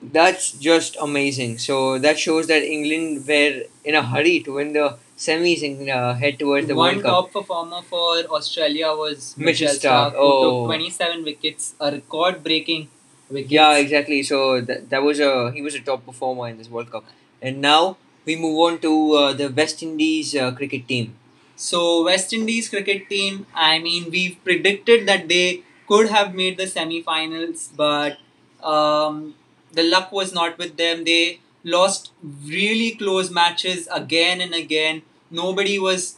that's 0.00 0.52
just 0.52 0.96
amazing. 1.00 1.58
So 1.58 1.98
that 1.98 2.18
shows 2.18 2.46
that 2.48 2.62
England 2.62 3.26
were 3.26 3.62
in 3.84 3.94
a 3.94 4.02
hurry 4.02 4.40
to 4.40 4.54
win 4.54 4.72
the 4.72 4.96
semis 5.16 5.62
and 5.62 5.88
uh, 5.88 6.14
head 6.14 6.38
towards 6.38 6.66
the 6.66 6.74
One 6.74 6.94
World 6.96 7.02
Cup. 7.04 7.12
top 7.12 7.32
performer 7.32 7.82
for 7.82 8.16
Australia 8.38 8.88
was 8.88 9.36
Mitchell 9.36 9.68
Mitchell 9.72 10.10
who 10.10 10.16
Oh. 10.18 10.42
took 10.62 10.66
27 10.66 11.22
wickets, 11.24 11.74
a 11.80 11.92
record-breaking 11.92 12.88
wickets. 13.30 13.52
Yeah, 13.52 13.76
exactly. 13.76 14.22
So 14.24 14.60
that, 14.60 14.90
that 14.90 15.02
was 15.02 15.20
a 15.20 15.52
he 15.52 15.62
was 15.62 15.74
a 15.76 15.80
top 15.80 16.04
performer 16.04 16.48
in 16.48 16.58
this 16.58 16.68
World 16.68 16.90
Cup. 16.90 17.04
And 17.40 17.60
now 17.60 17.96
we 18.24 18.34
move 18.36 18.58
on 18.58 18.78
to 18.80 19.12
uh, 19.14 19.32
the 19.32 19.48
West 19.50 19.82
Indies 19.82 20.34
uh, 20.34 20.50
cricket 20.52 20.88
team. 20.88 21.14
So 21.56 22.04
West 22.04 22.32
Indies 22.32 22.68
cricket 22.68 23.08
team, 23.08 23.46
I 23.54 23.78
mean, 23.78 24.10
we've 24.10 24.36
predicted 24.44 25.06
that 25.08 25.28
they 25.28 25.62
could 25.86 26.08
have 26.08 26.34
made 26.34 26.56
the 26.58 26.66
semi-finals, 26.66 27.70
but 27.76 28.18
um, 28.62 29.34
the 29.72 29.82
luck 29.82 30.12
was 30.12 30.32
not 30.32 30.58
with 30.58 30.76
them. 30.76 31.04
They 31.04 31.40
lost 31.64 32.12
really 32.44 32.92
close 32.96 33.30
matches 33.30 33.88
again 33.92 34.40
and 34.40 34.54
again. 34.54 35.02
Nobody 35.30 35.78
was, 35.78 36.16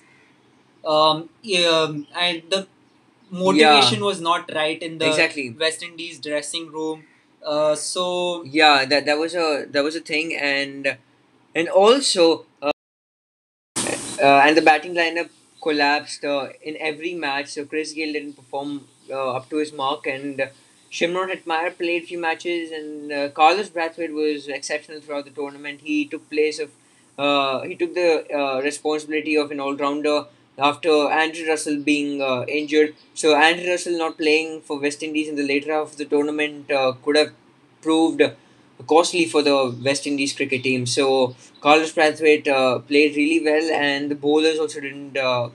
um, 0.85 1.29
um 1.67 2.07
and 2.15 2.43
the 2.51 2.67
motivation 3.31 4.05
was 4.05 4.21
not 4.21 4.51
right 4.55 4.83
in 4.83 4.99
the 4.99 5.09
Exactly. 5.09 5.51
West 5.51 5.83
Indies 5.83 6.19
dressing 6.21 6.71
room. 6.73 7.05
Uh, 7.45 7.75
so 7.75 8.43
Yeah, 8.45 8.85
that 8.87 9.07
that 9.07 9.19
was 9.19 9.35
a 9.35 9.67
that 9.71 9.85
was 9.85 9.97
a 9.97 10.01
thing, 10.01 10.35
and 10.37 10.97
and 11.55 11.69
also 11.69 12.47
and 14.45 14.57
the 14.57 14.63
batting 14.63 14.95
lineup 14.95 15.31
collapsed 15.63 16.25
uh, 16.25 16.49
in 16.63 16.77
every 16.79 17.15
match. 17.15 17.49
So 17.49 17.65
Chris 17.65 17.93
Gayle 17.93 18.13
didn't 18.13 18.35
perform 18.35 18.87
uh, 19.11 19.33
up 19.37 19.49
to 19.51 19.57
his 19.57 19.73
mark, 19.73 20.07
and 20.07 20.41
uh, 20.41 20.47
Shimron 20.91 21.35
Hetmyer 21.35 21.77
played 21.77 22.05
few 22.05 22.19
matches, 22.19 22.71
and 22.71 23.13
uh, 23.13 23.29
Carlos 23.31 23.71
Brathwaite 23.71 24.13
was 24.13 24.49
exceptional 24.49 25.01
throughout 25.01 25.25
the 25.25 25.31
tournament. 25.31 25.81
He 25.83 26.07
took 26.07 26.29
place 26.31 26.59
of 26.59 26.71
uh, 27.19 27.63
he 27.63 27.75
took 27.77 27.95
the 27.95 28.27
uh, 28.37 28.61
responsibility 28.61 29.37
of 29.37 29.51
an 29.51 29.61
all 29.61 29.77
rounder 29.77 30.27
after 30.59 30.91
Andrew 31.11 31.47
Russell 31.49 31.81
being 31.81 32.21
uh, 32.23 32.45
injured. 32.47 32.95
So 33.15 33.37
Andrew 33.37 33.71
Russell 33.71 33.99
not 33.99 34.19
playing 34.19 34.63
for 34.63 34.81
West 34.81 35.03
Indies 35.03 35.29
in 35.29 35.37
the 35.37 35.47
later 35.47 35.73
half 35.73 35.93
of 35.93 35.97
the 35.97 36.05
tournament 36.05 36.71
uh, 36.71 36.93
could 37.05 37.17
have 37.17 37.33
proved 37.83 38.23
costly 38.87 39.27
for 39.27 39.43
the 39.43 39.77
West 39.85 40.07
Indies 40.07 40.33
cricket 40.33 40.63
team. 40.63 40.87
So 40.87 41.35
Carlos 41.61 41.93
Brathwaite 41.93 42.49
uh, 42.49 42.79
played 42.81 43.17
really 43.17 43.45
well, 43.45 43.71
and 43.73 44.11
the 44.11 44.15
bowlers 44.15 44.59
also 44.59 44.81
didn't 44.81 45.17
uh, 45.17 45.51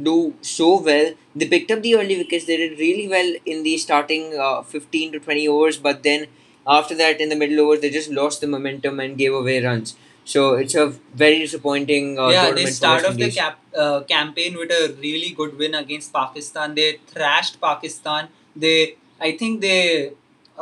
do 0.00 0.34
so 0.40 0.80
well. 0.80 1.12
They 1.34 1.48
picked 1.48 1.70
up 1.70 1.82
the 1.82 1.96
early 1.96 2.16
wickets. 2.16 2.46
They 2.46 2.56
did 2.56 2.78
really 2.78 3.08
well 3.08 3.34
in 3.44 3.62
the 3.62 3.76
starting 3.78 4.34
uh, 4.38 4.62
15 4.62 5.12
to 5.12 5.20
20 5.20 5.48
overs, 5.48 5.78
but 5.78 6.02
then 6.02 6.26
after 6.66 6.94
that, 6.96 7.20
in 7.20 7.28
the 7.28 7.36
middle 7.36 7.60
overs, 7.60 7.80
they 7.80 7.90
just 7.90 8.10
lost 8.10 8.40
the 8.40 8.46
momentum 8.46 9.00
and 9.00 9.18
gave 9.18 9.32
away 9.34 9.62
runs. 9.62 9.96
So 10.24 10.54
it's 10.54 10.74
a 10.76 10.86
very 11.14 11.40
disappointing 11.40 12.18
uh, 12.18 12.28
yeah, 12.28 12.52
they 12.52 12.66
start 12.66 13.04
off 13.04 13.16
the 13.16 13.30
cap, 13.30 13.58
uh, 13.76 14.02
campaign 14.02 14.56
with 14.56 14.70
a 14.70 14.94
really 15.00 15.30
good 15.30 15.58
win 15.58 15.74
against 15.74 16.12
Pakistan. 16.12 16.76
They 16.76 17.00
thrashed 17.08 17.60
Pakistan. 17.60 18.28
They, 18.54 18.96
I 19.20 19.36
think 19.36 19.60
they 19.60 20.12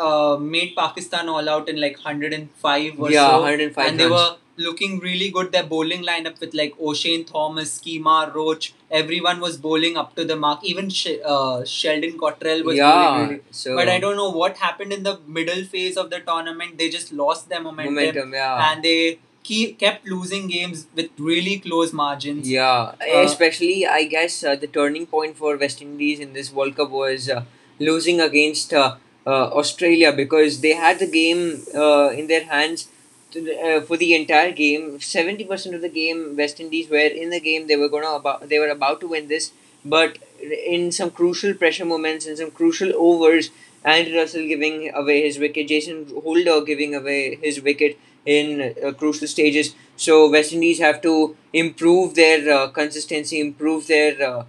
uh, 0.09 0.37
made 0.37 0.75
Pakistan 0.77 1.29
all 1.29 1.49
out 1.49 1.69
in 1.69 1.81
like 1.81 1.97
105 1.97 3.01
or 3.01 3.11
yeah, 3.11 3.29
so. 3.29 3.41
105 3.41 3.87
and 3.89 4.01
they 4.01 4.09
were 4.09 4.37
looking 4.57 4.99
really 5.01 5.31
good. 5.31 5.53
Their 5.53 5.65
bowling 5.65 6.03
lineup 6.03 6.41
with 6.41 6.55
like 6.55 6.77
Oshane 6.79 7.27
Thomas, 7.27 7.79
Kemar, 7.79 8.35
Roach, 8.35 8.75
everyone 8.91 9.41
was 9.41 9.57
bowling 9.57 9.97
up 9.97 10.15
to 10.17 10.25
the 10.25 10.37
mark. 10.37 10.61
Even 10.63 10.91
Sh- 10.91 11.23
uh, 11.25 11.65
Sheldon 11.65 12.19
Cottrell 12.19 12.63
was 12.65 12.77
yeah, 12.77 12.93
bowling 12.93 13.29
really. 13.29 13.43
so 13.51 13.77
But 13.77 13.89
I 13.89 13.99
don't 13.99 14.17
know 14.17 14.31
what 14.31 14.57
happened 14.59 14.93
in 14.93 15.03
the 15.03 15.19
middle 15.27 15.65
phase 15.65 15.97
of 15.97 16.11
the 16.11 16.21
tournament. 16.21 16.79
They 16.79 16.89
just 16.89 17.13
lost 17.13 17.49
their 17.49 17.63
momentum, 17.63 17.95
momentum. 17.95 18.35
Yeah, 18.35 18.71
and 18.71 18.83
they 18.83 19.19
keep, 19.43 19.79
kept 19.79 20.07
losing 20.07 20.47
games 20.49 20.87
with 20.95 21.11
really 21.19 21.59
close 21.59 21.93
margins. 21.93 22.49
Yeah, 22.49 22.93
Uh, 23.01 23.23
especially 23.31 23.87
I 23.87 24.05
guess 24.05 24.43
uh, 24.45 24.57
the 24.57 24.67
turning 24.67 25.07
point 25.07 25.37
for 25.37 25.57
West 25.57 25.83
Indies 25.83 26.21
in 26.21 26.33
this 26.33 26.53
World 26.53 26.77
Cup 26.77 26.91
was 26.91 27.29
uh, 27.29 27.45
losing 27.79 28.21
against 28.21 28.75
uh, 28.75 28.97
Australia 29.27 30.13
because 30.13 30.61
they 30.61 30.73
had 30.75 30.99
the 30.99 31.07
game 31.07 31.63
uh, 31.75 32.09
in 32.11 32.27
their 32.27 32.45
hands 32.45 32.89
to 33.33 33.39
uh, 33.61 33.81
for 33.83 33.97
the 33.97 34.15
entire 34.15 34.53
game. 34.53 35.01
Seventy 35.01 35.45
percent 35.45 35.75
of 35.75 35.83
the 35.83 35.89
game, 35.89 36.37
West 36.37 36.61
Indies 36.61 36.89
were 36.89 36.99
in 37.25 37.31
the 37.31 37.41
game. 37.41 37.67
They 37.67 37.77
were 37.77 37.89
gonna 37.89 38.11
about 38.11 38.49
they 38.49 38.59
were 38.59 38.69
about 38.69 39.01
to 39.01 39.09
win 39.09 39.29
this, 39.29 39.53
but 39.85 40.19
in 40.43 40.91
some 40.93 41.11
crucial 41.11 41.55
pressure 41.55 41.85
moments, 41.85 42.27
in 42.27 42.37
some 42.37 42.51
crucial 42.51 42.93
overs, 42.97 43.51
Andy 43.85 44.17
Russell 44.17 44.47
giving 44.47 44.91
away 44.95 45.23
his 45.23 45.39
wicket, 45.39 45.69
Jason 45.69 46.07
Holder 46.23 46.61
giving 46.63 46.95
away 46.95 47.37
his 47.37 47.61
wicket 47.63 47.99
in 48.27 48.75
uh, 48.85 48.93
crucial 48.93 49.27
stages. 49.29 49.75
So 49.97 50.31
West 50.31 50.53
Indies 50.53 50.79
have 50.79 51.01
to 51.03 51.37
improve 51.53 52.15
their 52.15 52.49
uh, 52.51 52.69
consistency, 52.69 53.41
improve 53.41 53.87
their 53.87 54.15
uh, 54.23 54.45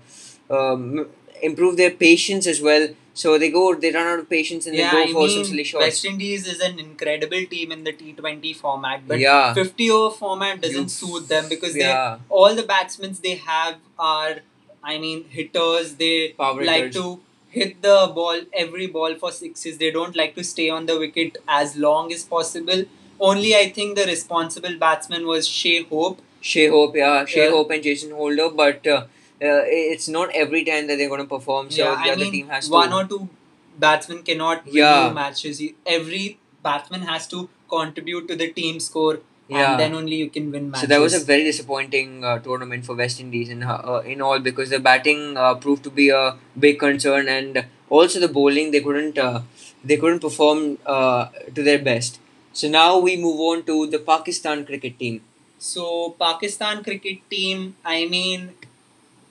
um, 0.49 1.07
improve 1.41 1.77
their 1.77 1.91
patience 1.91 2.47
as 2.47 2.61
well. 2.61 2.89
So 3.13 3.37
they 3.37 3.51
go, 3.51 3.75
they 3.75 3.91
run 3.91 4.07
out 4.07 4.19
of 4.19 4.29
patience 4.29 4.65
and 4.67 4.75
yeah, 4.75 4.91
they 4.91 4.97
I 5.03 5.05
go 5.07 5.13
for 5.13 5.27
some 5.27 5.37
mean, 5.39 5.45
silly 5.45 5.63
shots. 5.65 5.81
West 5.83 6.05
Indies 6.05 6.47
is 6.47 6.59
an 6.61 6.79
incredible 6.79 7.43
team 7.45 7.71
in 7.71 7.83
the 7.83 7.91
T20 7.93 8.55
format, 8.55 9.05
but 9.07 9.19
yeah, 9.19 9.53
50 9.53 9.91
over 9.91 10.15
format 10.15 10.61
doesn't 10.61 10.83
You- 10.83 10.87
suit 10.89 11.27
them 11.27 11.49
because 11.49 11.75
yeah, 11.75 12.15
they 12.17 12.23
all 12.29 12.55
the 12.55 12.63
batsmen 12.63 13.15
they 13.21 13.35
have 13.35 13.75
are, 13.99 14.37
I 14.83 14.97
mean, 14.97 15.25
hitters. 15.29 15.95
They 15.95 16.29
power 16.37 16.63
like 16.63 16.83
hitters. 16.85 16.95
to 16.95 17.19
hit 17.49 17.81
the 17.81 18.11
ball 18.15 18.39
every 18.53 18.87
ball 18.87 19.15
for 19.15 19.31
sixes. 19.31 19.77
They 19.77 19.91
don't 19.91 20.15
like 20.15 20.33
to 20.35 20.43
stay 20.43 20.69
on 20.69 20.85
the 20.85 20.97
wicket 20.97 21.37
as 21.47 21.75
long 21.75 22.13
as 22.13 22.23
possible. 22.23 22.85
Only 23.19 23.55
I 23.55 23.69
think 23.69 23.97
the 23.97 24.05
responsible 24.05 24.77
batsman 24.79 25.27
was 25.27 25.47
Shea 25.47 25.83
Hope. 25.83 26.21
Shea 26.39 26.67
Hope, 26.69 26.95
yeah, 26.95 27.25
Shea 27.25 27.43
Yeah. 27.45 27.51
Hope 27.51 27.69
and 27.71 27.83
Jason 27.83 28.11
Holder, 28.11 28.49
but 28.49 28.87
uh, 28.87 29.03
uh, 29.41 29.63
it's 29.65 30.07
not 30.07 30.29
every 30.33 30.63
time 30.63 30.87
that 30.87 30.97
they're 30.97 31.09
going 31.09 31.21
to 31.21 31.27
perform. 31.27 31.69
So 31.71 31.83
yeah, 31.83 31.95
the 32.03 32.09
I 32.09 32.13
other 32.13 32.21
mean, 32.25 32.31
team 32.31 32.47
has 32.49 32.69
one 32.69 32.89
to. 32.89 32.95
or 32.97 33.05
two 33.05 33.29
batsmen 33.77 34.23
cannot 34.23 34.65
win 34.65 34.75
Yeah. 34.75 35.07
you 35.07 35.13
matches. 35.13 35.61
Every 35.85 36.37
batsman 36.63 37.01
has 37.03 37.27
to 37.29 37.49
contribute 37.69 38.27
to 38.27 38.35
the 38.35 38.49
team 38.51 38.79
score, 38.79 39.19
Yeah. 39.49 39.71
and 39.71 39.79
then 39.79 39.95
only 39.99 40.15
you 40.23 40.29
can 40.29 40.51
win 40.51 40.69
matches. 40.71 40.81
So 40.81 40.87
that 40.93 41.01
was 41.05 41.13
a 41.13 41.23
very 41.31 41.43
disappointing 41.43 42.23
uh, 42.23 42.39
tournament 42.39 42.85
for 42.85 42.95
West 42.95 43.19
Indies 43.19 43.49
in 43.49 43.63
uh, 43.63 44.01
in 44.15 44.21
all 44.21 44.39
because 44.49 44.69
the 44.69 44.79
batting 44.79 45.23
uh, 45.37 45.55
proved 45.55 45.83
to 45.89 45.89
be 46.01 46.09
a 46.09 46.23
big 46.67 46.79
concern 46.79 47.27
and 47.37 47.63
also 47.89 48.19
the 48.25 48.31
bowling 48.39 48.71
they 48.71 48.81
couldn't 48.89 49.17
uh, 49.17 49.41
they 49.83 49.97
couldn't 49.97 50.19
perform 50.27 50.77
uh, 50.85 51.25
to 51.55 51.63
their 51.63 51.79
best. 51.79 52.19
So 52.53 52.69
now 52.69 52.99
we 52.99 53.15
move 53.17 53.39
on 53.49 53.63
to 53.71 53.87
the 53.87 53.99
Pakistan 53.99 54.65
cricket 54.65 54.99
team. 54.99 55.21
So 55.57 56.15
Pakistan 56.19 56.83
cricket 56.83 57.19
team, 57.29 57.75
I 57.85 58.05
mean, 58.07 58.49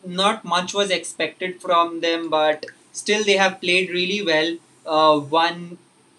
not 0.05 0.45
much 0.45 0.75
was 0.75 0.91
expected 0.91 1.61
from 1.61 2.01
them, 2.01 2.31
but 2.31 2.67
still 2.93 3.25
they 3.25 3.37
have 3.37 3.61
played 3.61 3.91
really 3.91 4.23
well. 4.23 4.57
Uh, 4.87 5.21
won 5.21 5.79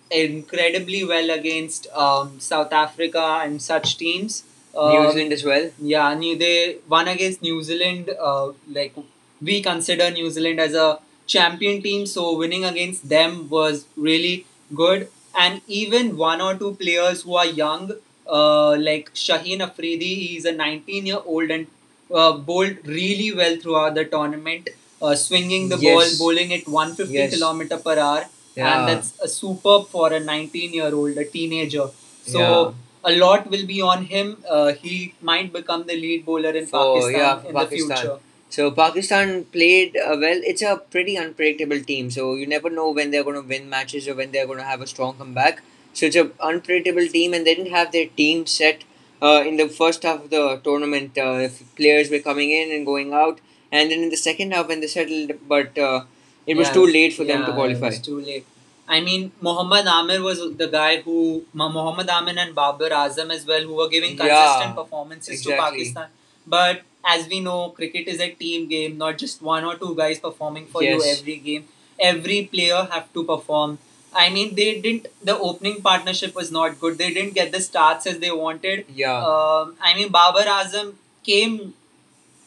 incredibly 0.09 1.03
well 1.03 1.29
against 1.29 1.87
um, 1.93 2.39
South 2.39 2.71
Africa 2.73 3.39
and 3.43 3.61
such 3.61 3.97
teams. 3.97 4.43
Um, 4.77 4.91
New 4.91 5.11
Zealand 5.11 5.33
as 5.33 5.43
well. 5.43 5.69
Yeah, 5.79 6.13
New 6.13 6.37
they 6.37 6.77
won 6.87 7.07
against 7.07 7.41
New 7.41 7.61
Zealand. 7.63 8.09
Uh, 8.19 8.51
like 8.69 8.93
we 9.41 9.61
consider 9.61 10.09
New 10.11 10.29
Zealand 10.29 10.59
as 10.59 10.73
a 10.73 10.99
champion 11.27 11.81
team, 11.81 12.05
so 12.05 12.37
winning 12.37 12.65
against 12.65 13.09
them 13.09 13.49
was 13.49 13.85
really 13.95 14.45
good. 14.75 15.09
And 15.37 15.61
even 15.67 16.17
one 16.17 16.41
or 16.41 16.55
two 16.55 16.73
players 16.75 17.21
who 17.23 17.35
are 17.35 17.45
young, 17.45 17.91
uh, 18.27 18.75
like 18.77 19.13
Shaheen 19.13 19.61
Afridi, 19.61 20.15
he's 20.15 20.45
a 20.45 20.51
19 20.51 21.05
year 21.05 21.19
old 21.25 21.49
and 21.49 21.67
uh, 22.13 22.33
bowled 22.33 22.77
really 22.85 23.31
well 23.33 23.55
throughout 23.57 23.95
the 23.95 24.05
tournament, 24.05 24.69
uh, 25.01 25.15
swinging 25.15 25.69
the 25.69 25.77
Yes. 25.77 26.17
ball, 26.17 26.27
bowling 26.27 26.53
at 26.53 26.67
150 26.67 27.13
Yes. 27.15 27.33
kilometer 27.35 27.77
per 27.77 27.97
hour, 27.97 28.23
Yeah. 28.55 28.71
and 28.71 28.89
that's 28.89 29.11
a 29.21 29.27
superb 29.27 29.87
for 29.89 30.11
a 30.13 30.19
19 30.19 30.73
year 30.73 30.93
old, 30.93 31.17
a 31.17 31.25
teenager. 31.25 31.87
So 32.25 32.39
Yeah. 32.39 33.11
a 33.11 33.13
lot 33.23 33.49
will 33.49 33.65
be 33.65 33.81
on 33.81 34.05
him. 34.05 34.37
Uh, 34.49 34.73
he 34.83 35.13
might 35.21 35.51
become 35.53 35.85
the 35.91 35.95
lead 35.95 36.25
bowler 36.25 36.51
in 36.61 36.67
For- 36.67 36.83
Pakistan 36.95 37.19
yeah, 37.21 37.47
in 37.49 37.55
Pakistan. 37.61 37.87
the 37.89 37.95
future. 37.95 38.17
So 38.55 38.69
Pakistan 38.71 39.45
played 39.55 39.95
uh, 39.97 40.15
well. 40.23 40.39
It's 40.53 40.61
a 40.61 40.75
pretty 40.95 41.17
unpredictable 41.17 41.81
team, 41.91 42.11
so 42.11 42.33
you 42.35 42.45
never 42.53 42.69
know 42.69 42.89
when 42.97 43.11
they're 43.11 43.23
going 43.29 43.41
to 43.41 43.47
win 43.55 43.69
matches 43.69 44.07
or 44.09 44.15
when 44.15 44.31
they're 44.33 44.45
going 44.45 44.59
to 44.59 44.69
have 44.71 44.81
a 44.81 44.87
strong 44.93 45.13
comeback. 45.21 45.61
So 45.93 46.05
it's 46.07 46.15
an 46.23 46.31
unpredictable 46.49 47.07
team, 47.07 47.33
and 47.33 47.47
they 47.47 47.55
didn't 47.55 47.71
have 47.71 47.91
their 47.93 48.07
team 48.21 48.45
set 48.45 48.83
uh, 49.21 49.43
in 49.45 49.57
the 49.57 49.67
first 49.69 50.03
half 50.03 50.23
of 50.23 50.29
the 50.29 50.59
tournament. 50.63 51.17
Uh, 51.17 51.37
if 51.49 51.63
players 51.75 52.09
were 52.09 52.19
coming 52.19 52.51
in 52.51 52.71
and 52.71 52.85
going 52.85 53.13
out, 53.13 53.39
and 53.71 53.91
then 53.91 54.03
in 54.03 54.09
the 54.09 54.17
second 54.17 54.51
half 54.53 54.67
when 54.67 54.81
they 54.81 54.87
settled, 54.87 55.31
but 55.47 55.77
uh, 55.77 56.03
it 56.45 56.57
was 56.57 56.67
Yeah, 56.67 56.73
too 56.73 56.85
late 56.87 57.13
for 57.13 57.23
them 57.23 57.45
to 57.45 57.53
qualify. 57.53 57.87
It 57.87 57.89
was 57.91 57.99
too 57.99 58.19
late. 58.21 58.45
I 58.87 58.99
mean, 58.99 59.31
Mohammad 59.39 59.85
Amir 59.87 60.21
was 60.21 60.39
the 60.57 60.67
guy 60.67 61.01
who 61.01 61.45
Ma- 61.53 61.69
Mohammad 61.69 62.09
Amir 62.09 62.35
and 62.37 62.53
Babar 62.53 62.89
Azam 62.89 63.31
as 63.33 63.45
well, 63.45 63.61
who 63.61 63.75
were 63.75 63.87
giving 63.89 64.17
Yeah, 64.17 64.27
consistent 64.27 64.75
performances 64.75 65.41
to. 65.43 65.51
Pakistan. 65.51 66.09
But 66.45 66.81
as 67.05 67.27
we 67.27 67.39
know, 67.39 67.69
cricket 67.69 68.07
is 68.07 68.19
a 68.19 68.31
team 68.31 68.67
game, 68.67 68.97
not 68.97 69.17
just 69.17 69.41
one 69.41 69.63
or 69.63 69.75
two 69.77 69.95
guys 69.95 70.19
performing 70.19 70.65
for 70.65 70.83
you 70.83 71.03
every 71.03 71.37
game. 71.37 71.67
Every 71.99 72.45
player 72.51 72.87
have 72.91 73.11
to 73.13 73.23
perform. 73.23 73.77
I 74.13 74.29
mean, 74.29 74.55
they 74.55 74.79
didn't. 74.81 75.07
The 75.23 75.37
opening 75.37 75.81
partnership 75.81 76.35
was 76.35 76.51
not 76.51 76.79
good. 76.79 76.97
They 76.97 77.13
didn't 77.13 77.33
get 77.33 77.51
the 77.51 77.61
starts 77.61 78.05
as 78.05 78.19
they 78.19 78.31
wanted. 78.31 78.85
Yeah, 78.93 79.17
Um, 79.17 79.75
I 79.81 79.93
mean, 79.95 80.11
Babar 80.11 80.43
Azam 80.43 80.93
came 81.23 81.73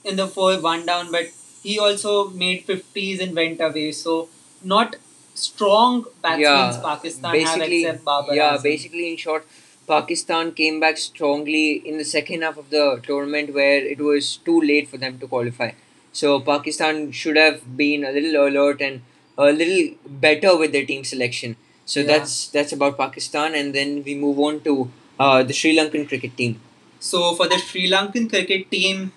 in 0.04 0.16
the 0.16 0.26
four 0.26 0.60
one 0.60 0.84
down, 0.86 1.10
but 1.10 1.28
he 1.62 1.78
also 1.78 2.28
made 2.30 2.66
50s 2.66 3.20
and 3.20 3.34
went 3.34 3.60
away. 3.60 3.92
So, 3.92 4.28
not 4.62 4.96
strong 5.34 6.04
batsmen 6.22 6.40
Yeah, 6.42 6.80
Pakistan 6.82 7.24
have 7.24 7.32
basically, 7.32 7.84
except 7.84 8.04
Babar 8.04 8.34
yeah, 8.34 8.56
Azam. 8.56 8.62
basically 8.62 9.10
in 9.12 9.16
short, 9.16 9.46
Pakistan 9.88 10.52
came 10.52 10.80
back 10.80 10.98
strongly 10.98 11.72
in 11.88 11.98
the 11.98 12.04
second 12.04 12.42
half 12.42 12.56
of 12.56 12.70
the 12.70 13.00
tournament 13.02 13.54
where 13.54 13.76
it 13.94 14.00
was 14.00 14.36
too 14.38 14.60
late 14.60 14.88
for 14.88 14.96
them 14.98 15.18
to 15.18 15.26
qualify. 15.26 15.70
So 16.12 16.40
Pakistan 16.40 17.10
should 17.12 17.36
have 17.36 17.76
been 17.76 18.04
a 18.04 18.12
little 18.12 18.46
alert 18.46 18.80
and 18.80 19.02
a 19.38 19.52
little 19.52 19.94
better 20.06 20.56
with 20.56 20.72
their 20.72 20.86
team 20.86 21.04
selection. 21.04 21.56
So 21.86 22.00
Yeah. 22.00 22.06
that's 22.12 22.48
that's 22.48 22.72
about 22.72 22.96
Pakistan, 22.98 23.54
and 23.54 23.74
then 23.74 24.02
we 24.04 24.14
move 24.14 24.38
on 24.48 24.60
to 24.68 24.90
uh, 25.20 25.42
the 25.42 25.52
Sri 25.52 25.76
Lankan 25.76 26.08
cricket 26.08 26.36
team. 26.36 26.60
So, 27.00 27.34
for 27.34 27.46
the 27.48 27.58
Sri 27.58 27.90
Lankan 27.90 28.30
cricket 28.30 28.70
team, 28.70 29.12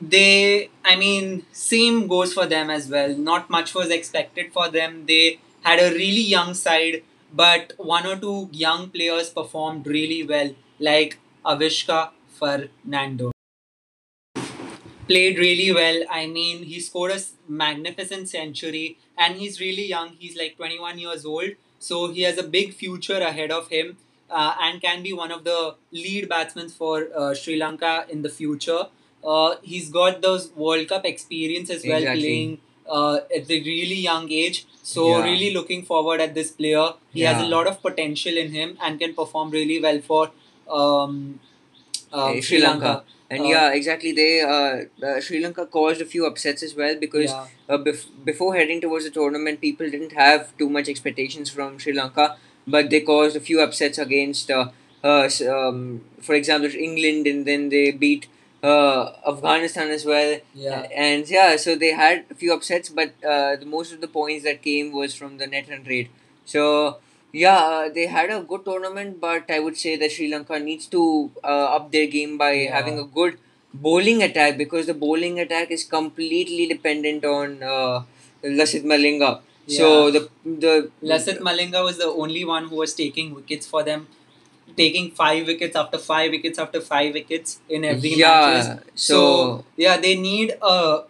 they, 0.00 0.70
I 0.84 0.96
mean, 0.96 1.44
same 1.52 2.06
goes 2.06 2.32
for 2.32 2.46
them 2.46 2.70
as 2.70 2.88
well. 2.88 3.16
Not 3.16 3.50
much 3.50 3.74
was 3.74 3.90
expected 3.90 4.52
for 4.52 4.68
them. 4.68 5.06
They 5.06 5.38
had 5.62 5.78
a 5.80 5.90
really 5.94 6.20
young 6.20 6.54
side, 6.54 7.02
but 7.32 7.72
one 7.78 8.06
or 8.06 8.16
two 8.16 8.48
young 8.52 8.90
players 8.90 9.30
performed 9.30 9.86
really 9.86 10.24
well. 10.26 10.50
Like 10.78 11.18
Avishka 11.44 12.10
Fernando. 12.28 13.33
Played 15.06 15.38
really 15.38 15.70
well. 15.72 16.02
I 16.10 16.26
mean, 16.26 16.62
he 16.64 16.80
scored 16.80 17.10
a 17.10 17.20
magnificent 17.46 18.28
century, 18.28 18.96
and 19.18 19.36
he's 19.36 19.60
really 19.60 19.86
young. 19.86 20.10
He's 20.18 20.36
like 20.36 20.56
21 20.56 20.98
years 20.98 21.26
old, 21.26 21.50
so 21.78 22.10
he 22.10 22.22
has 22.22 22.38
a 22.38 22.42
big 22.42 22.72
future 22.72 23.18
ahead 23.30 23.50
of 23.50 23.68
him, 23.68 23.98
uh, 24.30 24.54
and 24.62 24.80
can 24.80 25.02
be 25.02 25.12
one 25.12 25.30
of 25.30 25.44
the 25.44 25.74
lead 25.92 26.28
batsmen 26.30 26.70
for 26.70 27.08
uh, 27.14 27.34
Sri 27.34 27.56
Lanka 27.56 28.06
in 28.08 28.22
the 28.22 28.30
future. 28.30 28.86
Uh, 29.22 29.56
he's 29.62 29.90
got 29.90 30.22
those 30.22 30.50
World 30.52 30.88
Cup 30.88 31.04
experience 31.04 31.68
as 31.68 31.84
well, 31.86 31.98
Exactly. 31.98 32.22
playing 32.22 32.58
uh, 32.88 33.18
at 33.36 33.46
the 33.46 33.60
really 33.62 34.00
young 34.08 34.30
age. 34.32 34.66
So 34.82 35.08
Yeah. 35.10 35.24
really 35.24 35.50
looking 35.52 35.82
forward 35.92 36.20
at 36.20 36.34
this 36.34 36.50
player. 36.50 36.88
He 37.12 37.22
has 37.22 37.42
a 37.42 37.46
lot 37.56 37.66
of 37.66 37.80
potential 37.82 38.36
in 38.44 38.52
him 38.52 38.76
and 38.82 38.98
can 38.98 39.14
perform 39.14 39.50
really 39.60 39.80
well 39.88 40.00
for 40.12 40.30
um, 40.80 41.18
Uh, 42.12 42.40
Sri 42.40 42.58
Lanka. 42.60 43.02
And 43.34 43.44
Uh, 43.44 43.48
yeah, 43.54 43.66
exactly. 43.78 44.12
They 44.18 44.30
uh, 44.40 45.06
uh, 45.10 45.20
Sri 45.20 45.40
Lanka 45.44 45.66
caused 45.76 46.00
a 46.00 46.08
few 46.14 46.26
upsets 46.30 46.62
as 46.68 46.74
well 46.80 46.94
because 47.04 47.30
Yeah. 47.30 47.46
uh, 47.74 47.78
bef- 47.88 48.06
before 48.30 48.50
heading 48.58 48.80
towards 48.86 49.04
the 49.08 49.14
tournament, 49.20 49.60
people 49.60 49.90
didn't 49.96 50.12
have 50.24 50.56
too 50.62 50.68
much 50.78 50.88
expectations 50.94 51.50
from 51.56 51.78
Sri 51.78 51.92
Lanka, 52.00 52.26
but 52.76 52.90
they 52.90 53.00
caused 53.12 53.36
a 53.42 53.44
few 53.48 53.60
upsets 53.66 53.98
against, 54.06 54.50
uh, 54.50 54.66
uh, 55.02 55.28
um, 55.56 55.80
for 56.28 56.34
example, 56.34 56.70
England, 56.88 57.26
and 57.32 57.44
then 57.52 57.68
they 57.76 57.86
beat 58.04 58.28
uh, 58.62 59.12
Afghanistan 59.32 59.90
as 59.90 60.04
well. 60.12 60.38
Yeah. 60.54 60.86
And 61.08 61.28
yeah, 61.28 61.56
so 61.56 61.74
they 61.76 61.92
had 61.92 62.24
a 62.30 62.34
few 62.34 62.52
upsets, 62.54 62.88
but 63.00 63.12
uh, 63.34 63.56
the 63.56 63.66
most 63.66 63.92
of 63.92 64.00
the 64.00 64.08
points 64.08 64.44
that 64.44 64.62
came 64.62 64.92
was 64.92 65.14
from 65.14 65.36
the 65.38 65.46
net 65.46 65.68
run 65.68 65.84
rate. 65.84 66.08
So 66.46 66.62
yeah, 67.42 67.58
uh, 67.58 67.88
they 67.94 68.06
had 68.06 68.30
a 68.30 68.40
good 68.42 68.64
tournament, 68.64 69.20
but 69.20 69.50
I 69.50 69.58
would 69.60 69.76
say 69.76 69.96
that 69.96 70.12
Sri 70.12 70.30
Lanka 70.32 70.58
needs 70.58 70.86
to 70.96 71.30
uh, 71.42 71.66
up 71.78 71.90
their 71.92 72.06
game 72.06 72.38
by 72.38 72.52
Yeah. 72.52 72.76
having 72.76 72.98
a 72.98 73.04
good 73.18 73.38
bowling 73.86 74.22
attack 74.28 74.56
because 74.58 74.86
the 74.86 74.94
bowling 75.04 75.40
attack 75.44 75.70
is 75.78 75.84
completely 75.84 76.66
dependent 76.74 77.24
on 77.24 77.62
uh, 77.62 78.02
Lasith 78.60 78.84
Malinga. 78.94 79.32
So 79.66 80.10
the 80.16 80.28
the 80.64 80.74
Lasith 81.12 81.40
Malinga 81.48 81.82
was 81.88 81.98
the 82.04 82.10
only 82.24 82.44
one 82.54 82.68
who 82.72 82.76
was 82.84 82.94
taking 82.94 83.34
wickets 83.34 83.66
for 83.74 83.82
them, 83.82 84.06
taking 84.76 85.10
five 85.10 85.46
wickets 85.46 85.76
after 85.76 85.98
five 85.98 86.30
wickets 86.30 86.58
after 86.58 86.80
five 86.80 87.14
wickets 87.14 87.58
in 87.68 87.84
every 87.84 88.10
matches. 88.16 88.66
yeah. 88.68 88.78
So, 88.94 89.18
So 89.18 89.64
yeah, 89.76 89.96
they 90.06 90.14
need 90.16 90.54
a 90.62 91.04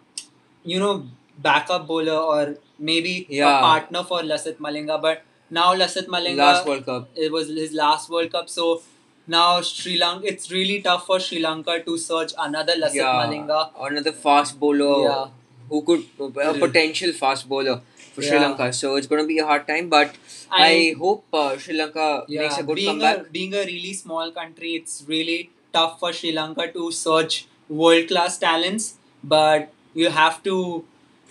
you 0.63 0.79
know 0.79 1.05
backup 1.49 1.87
bowler 1.87 2.17
or 2.33 2.55
maybe 2.79 3.25
Yeah. 3.29 3.57
a 3.57 3.61
partner 3.61 4.03
for 4.03 4.21
Lasith 4.21 4.57
Malinga. 4.57 5.01
But 5.01 5.23
now 5.49 5.73
Lasith 5.75 6.07
Malinga 6.07 6.37
last 6.37 6.65
World 6.65 6.85
Cup. 6.85 7.09
it 7.15 7.31
was 7.31 7.47
his 7.49 7.73
last 7.73 8.09
World 8.09 8.31
Cup, 8.31 8.49
so 8.49 8.81
now 9.27 9.61
Sri 9.61 9.97
Lanka 9.97 10.27
it's 10.27 10.51
really 10.51 10.81
tough 10.81 11.05
for 11.05 11.19
Sri 11.19 11.39
Lanka 11.39 11.81
to 11.83 11.97
search 11.97 12.33
another 12.37 12.73
Lasith 12.73 12.95
yeah, 12.95 13.25
Malinga. 13.25 13.69
another 13.81 14.11
fast 14.11 14.59
bowler 14.59 15.03
Yeah. 15.03 15.25
who 15.69 15.81
could 15.81 16.01
a 16.19 16.29
Mm. 16.53 16.59
potential 16.59 17.11
fast 17.13 17.47
bowler 17.49 17.81
for 18.13 18.21
Sri 18.21 18.39
Lanka. 18.39 18.71
So 18.73 18.95
it's 18.95 19.07
going 19.07 19.21
to 19.21 19.27
be 19.27 19.39
a 19.39 19.45
hard 19.45 19.67
time, 19.67 19.89
but 19.89 20.15
I, 20.51 20.65
I- 20.67 20.95
hope 20.97 21.25
uh, 21.33 21.57
Sri 21.57 21.75
Lanka 21.77 22.23
Yeah, 22.27 22.41
makes 22.43 22.57
a 22.57 22.63
good 22.63 22.75
being 22.75 22.87
comeback. 22.99 23.27
a 23.27 23.31
being 23.37 23.53
a 23.53 23.65
really 23.65 23.93
small 23.93 24.31
country, 24.31 24.75
it's 24.81 25.03
really 25.07 25.49
tough 25.73 25.99
for 25.99 26.13
Sri 26.13 26.31
Lanka 26.31 26.67
to 26.71 26.91
search 26.91 27.45
world 27.67 28.07
class 28.07 28.37
talents. 28.37 28.95
But 29.23 29.71
you 29.95 30.09
have 30.11 30.43
to, 30.43 30.85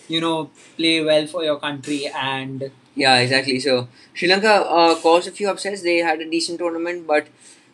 you 0.09 0.21
know, 0.21 0.50
play 0.76 1.02
well 1.04 1.26
for 1.26 1.44
your 1.44 1.59
country 1.61 2.00
and 2.09 2.71
Yeah, 2.95 3.17
exactly. 3.19 3.59
So 3.61 3.89
Sri 4.13 4.29
Lanka 4.29 4.53
uh, 4.53 4.95
caused 4.97 5.29
a 5.29 5.33
few 5.33 5.49
upsets. 5.51 5.83
They 5.83 5.99
had 5.99 6.21
a 6.21 6.31
decent 6.31 6.59
tournament, 6.59 7.07
but 7.07 7.27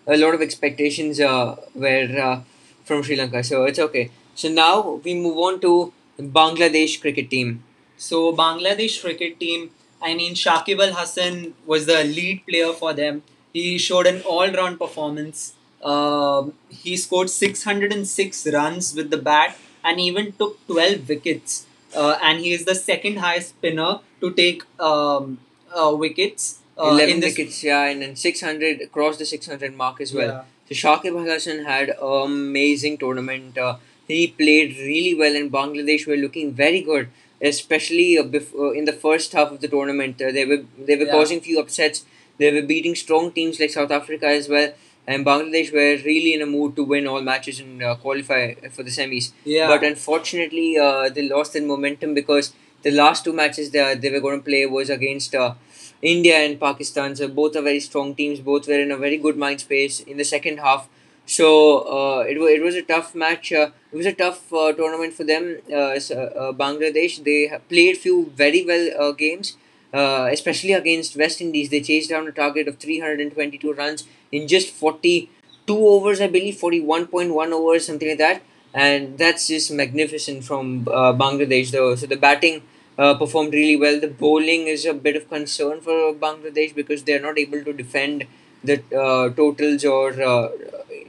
a 0.06 0.16
lot 0.16 0.34
of 0.34 0.40
expectations 0.40 1.20
uh, 1.20 1.56
were 1.74 2.08
uh, 2.20 2.40
from 2.84 3.02
Sri 3.02 3.16
Lanka. 3.16 3.44
So 3.44 3.64
it's 3.64 3.78
okay. 3.78 4.10
So 4.34 4.48
now 4.48 5.00
we 5.04 5.14
move 5.14 5.36
on 5.36 5.60
to 5.60 5.92
Bangladesh 6.18 7.00
cricket 7.00 7.30
team. 7.30 7.62
So 7.98 8.32
Bangladesh 8.34 9.00
cricket 9.02 9.38
team, 9.38 9.70
I 10.00 10.14
mean 10.14 10.34
Shakib 10.34 10.80
Al 10.86 10.94
Hasan 10.94 11.54
was 11.66 11.84
the 11.86 12.02
lead 12.04 12.46
player 12.46 12.72
for 12.72 12.94
them. 12.94 13.22
He 13.52 13.76
showed 13.78 14.06
an 14.06 14.22
all-round 14.22 14.78
performance. 14.78 15.54
Um, 15.82 16.54
he 16.68 16.96
scored 16.96 17.28
606 17.28 18.46
runs 18.46 18.94
with 18.94 19.10
the 19.10 19.16
bat 19.16 19.56
and 19.84 20.00
even 20.00 20.32
took 20.32 20.64
12 20.66 21.08
wickets. 21.08 21.66
Uh, 21.94 22.18
and 22.22 22.40
he 22.40 22.52
is 22.52 22.64
the 22.64 22.74
second 22.74 23.16
highest 23.18 23.50
spinner 23.50 24.00
to 24.20 24.32
take 24.32 24.62
um, 24.80 25.38
uh, 25.74 25.92
wickets 25.94 26.58
uh, 26.78 26.88
11 26.88 27.14
in 27.14 27.20
this. 27.20 27.36
wickets, 27.36 27.62
yeah, 27.64 27.84
and 27.84 28.02
then 28.02 28.16
600, 28.16 28.80
across 28.80 29.16
the 29.18 29.26
600 29.26 29.76
mark 29.76 30.00
as 30.00 30.12
well. 30.14 30.28
Yeah. 30.28 30.42
So 30.68 30.74
Shakib 30.74 31.18
Al 31.18 31.24
Hasan 31.24 31.64
had 31.64 31.90
an 31.90 31.96
amazing 32.00 32.98
tournament. 32.98 33.58
Uh, 33.58 33.76
he 34.06 34.28
played 34.28 34.76
really 34.78 35.14
well, 35.14 35.34
and 35.36 35.50
Bangladesh 35.50 36.06
were 36.06 36.16
looking 36.16 36.52
very 36.52 36.80
good, 36.80 37.08
especially 37.42 38.18
uh, 38.18 38.22
bef- 38.22 38.54
uh, 38.58 38.70
in 38.72 38.84
the 38.84 38.92
first 38.92 39.32
half 39.32 39.50
of 39.50 39.60
the 39.60 39.68
tournament. 39.68 40.20
Uh, 40.22 40.30
they 40.32 40.44
were 40.44 40.62
they 40.78 40.96
were 40.96 41.06
Yeah. 41.06 41.12
causing 41.18 41.40
few 41.40 41.58
upsets. 41.60 42.04
They 42.38 42.50
were 42.52 42.62
beating 42.62 42.94
strong 42.94 43.32
teams 43.32 43.60
like 43.60 43.70
South 43.70 43.90
Africa 43.90 44.26
as 44.26 44.48
well, 44.48 44.72
and 45.10 45.26
Bangladesh 45.26 45.72
were 45.72 45.94
really 46.04 46.34
in 46.34 46.42
a 46.42 46.46
mood 46.46 46.76
to 46.76 46.84
win 46.84 47.06
all 47.06 47.20
matches 47.20 47.60
and 47.60 47.82
uh, 47.82 47.94
qualify 47.96 48.54
for 48.70 48.82
the 48.82 48.90
semis. 48.90 49.32
Yeah. 49.44 49.68
But 49.68 49.82
unfortunately, 49.84 50.78
uh, 50.78 51.08
they 51.08 51.28
lost 51.28 51.52
their 51.54 51.62
momentum 51.66 52.14
because 52.14 52.52
the 52.82 52.90
last 52.90 53.24
two 53.24 53.32
matches 53.32 53.70
they, 53.70 53.94
they 53.94 54.10
were 54.10 54.20
going 54.20 54.38
to 54.40 54.44
play 54.44 54.64
was 54.66 54.88
against 54.90 55.34
uh, 55.34 55.54
India 56.02 56.36
and 56.38 56.58
Pakistan. 56.58 57.14
So 57.16 57.28
both 57.28 57.56
are 57.56 57.62
very 57.62 57.80
strong 57.80 58.14
teams. 58.14 58.40
Both 58.40 58.68
were 58.68 58.80
in 58.80 58.90
a 58.90 58.96
very 58.96 59.16
good 59.16 59.36
mind 59.36 59.60
space 59.60 60.00
in 60.00 60.16
the 60.16 60.24
second 60.24 60.58
half. 60.58 60.88
So 61.26 61.48
uh, 61.80 62.20
it, 62.22 62.40
wa- 62.40 62.46
it 62.46 62.62
was 62.62 62.74
a 62.74 62.82
tough 62.82 63.14
match. 63.14 63.52
Uh, 63.52 63.70
it 63.92 63.96
was 63.96 64.06
a 64.06 64.12
tough 64.12 64.52
uh, 64.52 64.72
tournament 64.72 65.12
for 65.14 65.24
them. 65.24 65.58
Uh, 65.70 65.74
uh, 65.74 66.14
uh, 66.14 66.52
Bangladesh 66.52 67.22
they 67.22 67.52
played 67.68 67.96
few 67.98 68.32
very 68.34 68.64
well 68.64 68.90
uh, 68.98 69.12
games, 69.12 69.56
uh, 69.92 70.28
especially 70.32 70.72
against 70.72 71.16
West 71.16 71.40
Indies. 71.40 71.68
They 71.70 71.80
chased 71.80 72.10
down 72.10 72.26
a 72.26 72.32
target 72.32 72.66
of 72.68 72.78
322 72.78 73.72
runs 73.72 74.06
in 74.32 74.48
just 74.48 74.70
42 74.70 75.78
overs, 75.86 76.20
I 76.20 76.28
believe, 76.28 76.56
41.1 76.56 77.52
overs, 77.52 77.86
something 77.86 78.08
like 78.08 78.18
that. 78.18 78.42
And 78.72 79.18
that's 79.18 79.48
just 79.48 79.72
magnificent 79.72 80.44
from 80.44 80.86
uh, 80.88 81.12
Bangladesh, 81.12 81.70
though. 81.72 81.94
So 81.96 82.06
the 82.06 82.16
batting 82.16 82.62
uh, 82.98 83.14
performed 83.14 83.52
really 83.52 83.76
well. 83.76 83.98
The 84.00 84.08
bowling 84.08 84.68
is 84.68 84.84
a 84.86 84.94
bit 84.94 85.16
of 85.16 85.28
concern 85.28 85.80
for 85.80 86.14
Bangladesh 86.14 86.74
because 86.74 87.02
they're 87.02 87.20
not 87.20 87.38
able 87.38 87.64
to 87.64 87.72
defend 87.72 88.26
the 88.62 88.76
uh, 88.96 89.30
totals 89.34 89.84
or 89.84 90.10
uh, 90.22 90.50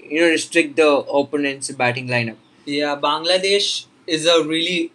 you 0.09 0.21
know 0.21 0.27
restrict 0.27 0.75
the 0.77 0.87
opponent's 0.89 1.69
batting 1.71 2.07
lineup. 2.07 2.37
Yeah, 2.65 2.95
Bangladesh 2.95 3.85
is 4.07 4.25
a 4.25 4.43
really 4.43 4.91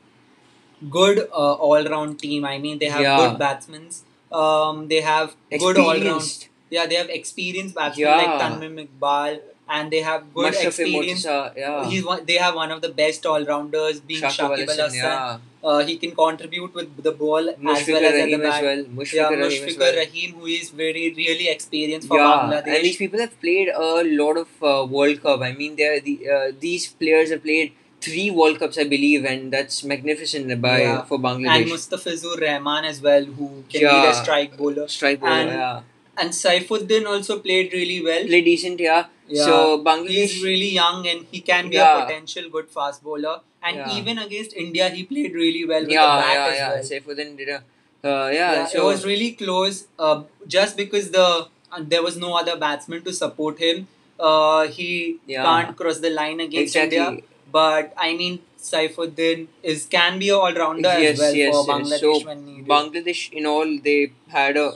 good 0.90 1.20
uh, 1.32 1.54
all-round 1.54 2.18
team. 2.18 2.44
I 2.44 2.58
mean, 2.58 2.78
they 2.78 2.86
have 2.86 3.02
Yeah. 3.02 3.16
good 3.18 3.38
batsmen. 3.38 3.88
Um, 4.32 4.88
they 4.88 5.00
have 5.00 5.34
good 5.50 5.78
all-round. 5.78 6.48
Yeah, 6.70 6.86
they 6.86 6.96
have 6.96 7.08
experienced 7.08 7.74
batsmen 7.74 8.06
Yeah. 8.08 8.16
like 8.16 8.40
Tamim 8.42 8.86
Iqbal, 8.86 9.40
and 9.68 9.90
they 9.90 10.00
have 10.00 10.22
good 10.34 10.46
Mustafa 10.46 10.68
experience. 10.68 11.24
Mortaza, 11.26 11.56
yeah. 11.56 11.88
He's 11.90 12.04
one, 12.04 12.24
they 12.26 12.34
have 12.34 12.54
one 12.54 12.70
of 12.72 12.80
the 12.82 12.88
best 12.88 13.24
all-rounders, 13.26 14.00
being 14.00 14.22
Shakib 14.22 14.50
Al 14.50 14.56
Hasan, 14.56 14.94
yeah. 14.94 15.38
Uh, 15.64 15.84
he 15.84 15.96
can 15.96 16.12
contribute 16.14 16.72
with 16.74 17.02
the 17.02 17.10
ball 17.10 17.48
as 17.48 17.56
well 17.64 17.74
as 17.76 17.88
at 17.88 17.96
the 18.02 18.02
Rahim 18.02 18.42
as 18.42 18.50
bat. 18.50 18.62
well. 18.62 18.76
Yeah, 18.78 18.84
Mushfiqur 18.98 19.30
Rahim 19.30 19.42
as 19.42 19.52
Mushfiqur 19.54 19.78
well. 19.80 19.96
Rahim, 19.96 20.34
who 20.34 20.46
is 20.46 20.70
very 20.70 21.12
really 21.16 21.48
experienced 21.48 22.06
for 22.08 22.18
Yeah, 22.18 22.50
and 22.64 22.84
these 22.84 22.96
people 22.96 23.18
have 23.18 23.40
played 23.40 23.68
a 23.68 24.04
lot 24.04 24.36
of 24.36 24.48
uh, 24.62 24.86
World 24.86 25.20
Cup. 25.22 25.40
I 25.40 25.52
mean, 25.52 25.74
they're 25.74 25.98
the 26.00 26.14
uh, 26.36 26.52
these 26.60 26.86
players 26.92 27.30
have 27.30 27.42
played 27.42 27.72
three 28.00 28.30
World 28.30 28.60
Cups, 28.60 28.78
I 28.78 28.84
believe, 28.84 29.24
and 29.24 29.52
that's 29.52 29.82
magnificent 29.82 30.60
by 30.62 30.82
Yeah. 30.82 31.02
for 31.02 31.18
Bangladesh. 31.18 31.56
and 31.62 31.70
Mustafizur 31.72 32.40
Rahman 32.40 32.84
as 32.84 33.02
well, 33.02 33.24
who 33.24 33.50
can 33.68 33.80
Yeah. 33.80 34.02
be 34.02 34.08
a 34.08 34.14
strike 34.22 34.56
bowler. 34.56 34.86
Strike 34.86 35.20
bowler, 35.20 35.32
and- 35.32 35.50
yeah. 35.50 35.80
And 36.18 36.30
Saifuddin 36.30 37.06
also 37.06 37.38
played 37.40 37.72
really 37.72 38.02
well. 38.02 38.24
Play 38.26 38.40
decent, 38.42 38.80
yeah. 38.80 39.06
Yeah. 39.28 39.44
So 39.44 39.84
Bangladesh, 39.84 40.08
He's 40.08 40.42
really 40.42 40.70
young 40.70 41.06
and 41.06 41.26
he 41.30 41.40
can 41.40 41.68
be 41.68 41.76
Yeah. 41.76 41.98
a 41.98 42.06
potential 42.06 42.48
good 42.50 42.68
fast 42.68 43.02
bowler. 43.02 43.40
And 43.62 43.76
Yeah. 43.76 43.96
even 43.98 44.18
against 44.18 44.54
India, 44.54 44.88
he 44.88 45.02
played 45.04 45.34
really 45.34 45.64
well 45.64 45.80
with 45.82 45.90
yeah, 45.90 46.06
the 46.16 46.22
bat 46.22 46.34
yeah, 46.34 46.46
as 46.46 46.58
yeah. 46.58 46.68
well. 46.70 46.84
Saifuddin 46.90 47.36
did 47.36 47.48
a, 47.48 47.62
uh, 48.04 48.28
yeah. 48.38 48.66
So 48.66 48.82
it 48.82 48.92
was 48.92 49.04
really 49.04 49.32
close. 49.32 49.86
Uh, 49.98 50.22
just 50.46 50.76
because 50.76 51.10
the 51.10 51.26
uh, 51.72 51.80
there 51.94 52.02
was 52.02 52.16
no 52.16 52.34
other 52.40 52.56
batsman 52.56 53.02
to 53.02 53.12
support 53.12 53.58
him, 53.58 53.88
uh, 54.20 54.66
he 54.68 55.18
can't 55.28 55.76
cross 55.76 55.98
the 55.98 56.10
line 56.10 56.40
against 56.40 56.76
exactly. 56.76 56.98
India. 56.98 57.22
But 57.50 57.92
I 57.96 58.14
mean, 58.14 58.38
Saifuddin 58.68 59.46
is 59.62 59.86
can 59.86 60.18
be 60.18 60.28
a 60.28 60.36
all 60.36 60.54
rounder 60.54 60.94
yes, 60.98 61.12
as 61.14 61.18
well 61.20 61.34
yes, 61.34 61.54
for 61.54 61.64
yes. 61.66 61.72
Bangladesh 61.74 62.00
So 62.00 62.26
when 62.26 62.44
needed. 62.46 62.68
Bangladesh, 62.68 63.32
in 63.32 63.46
all, 63.46 63.78
they 63.88 64.12
had 64.28 64.56
a 64.56 64.72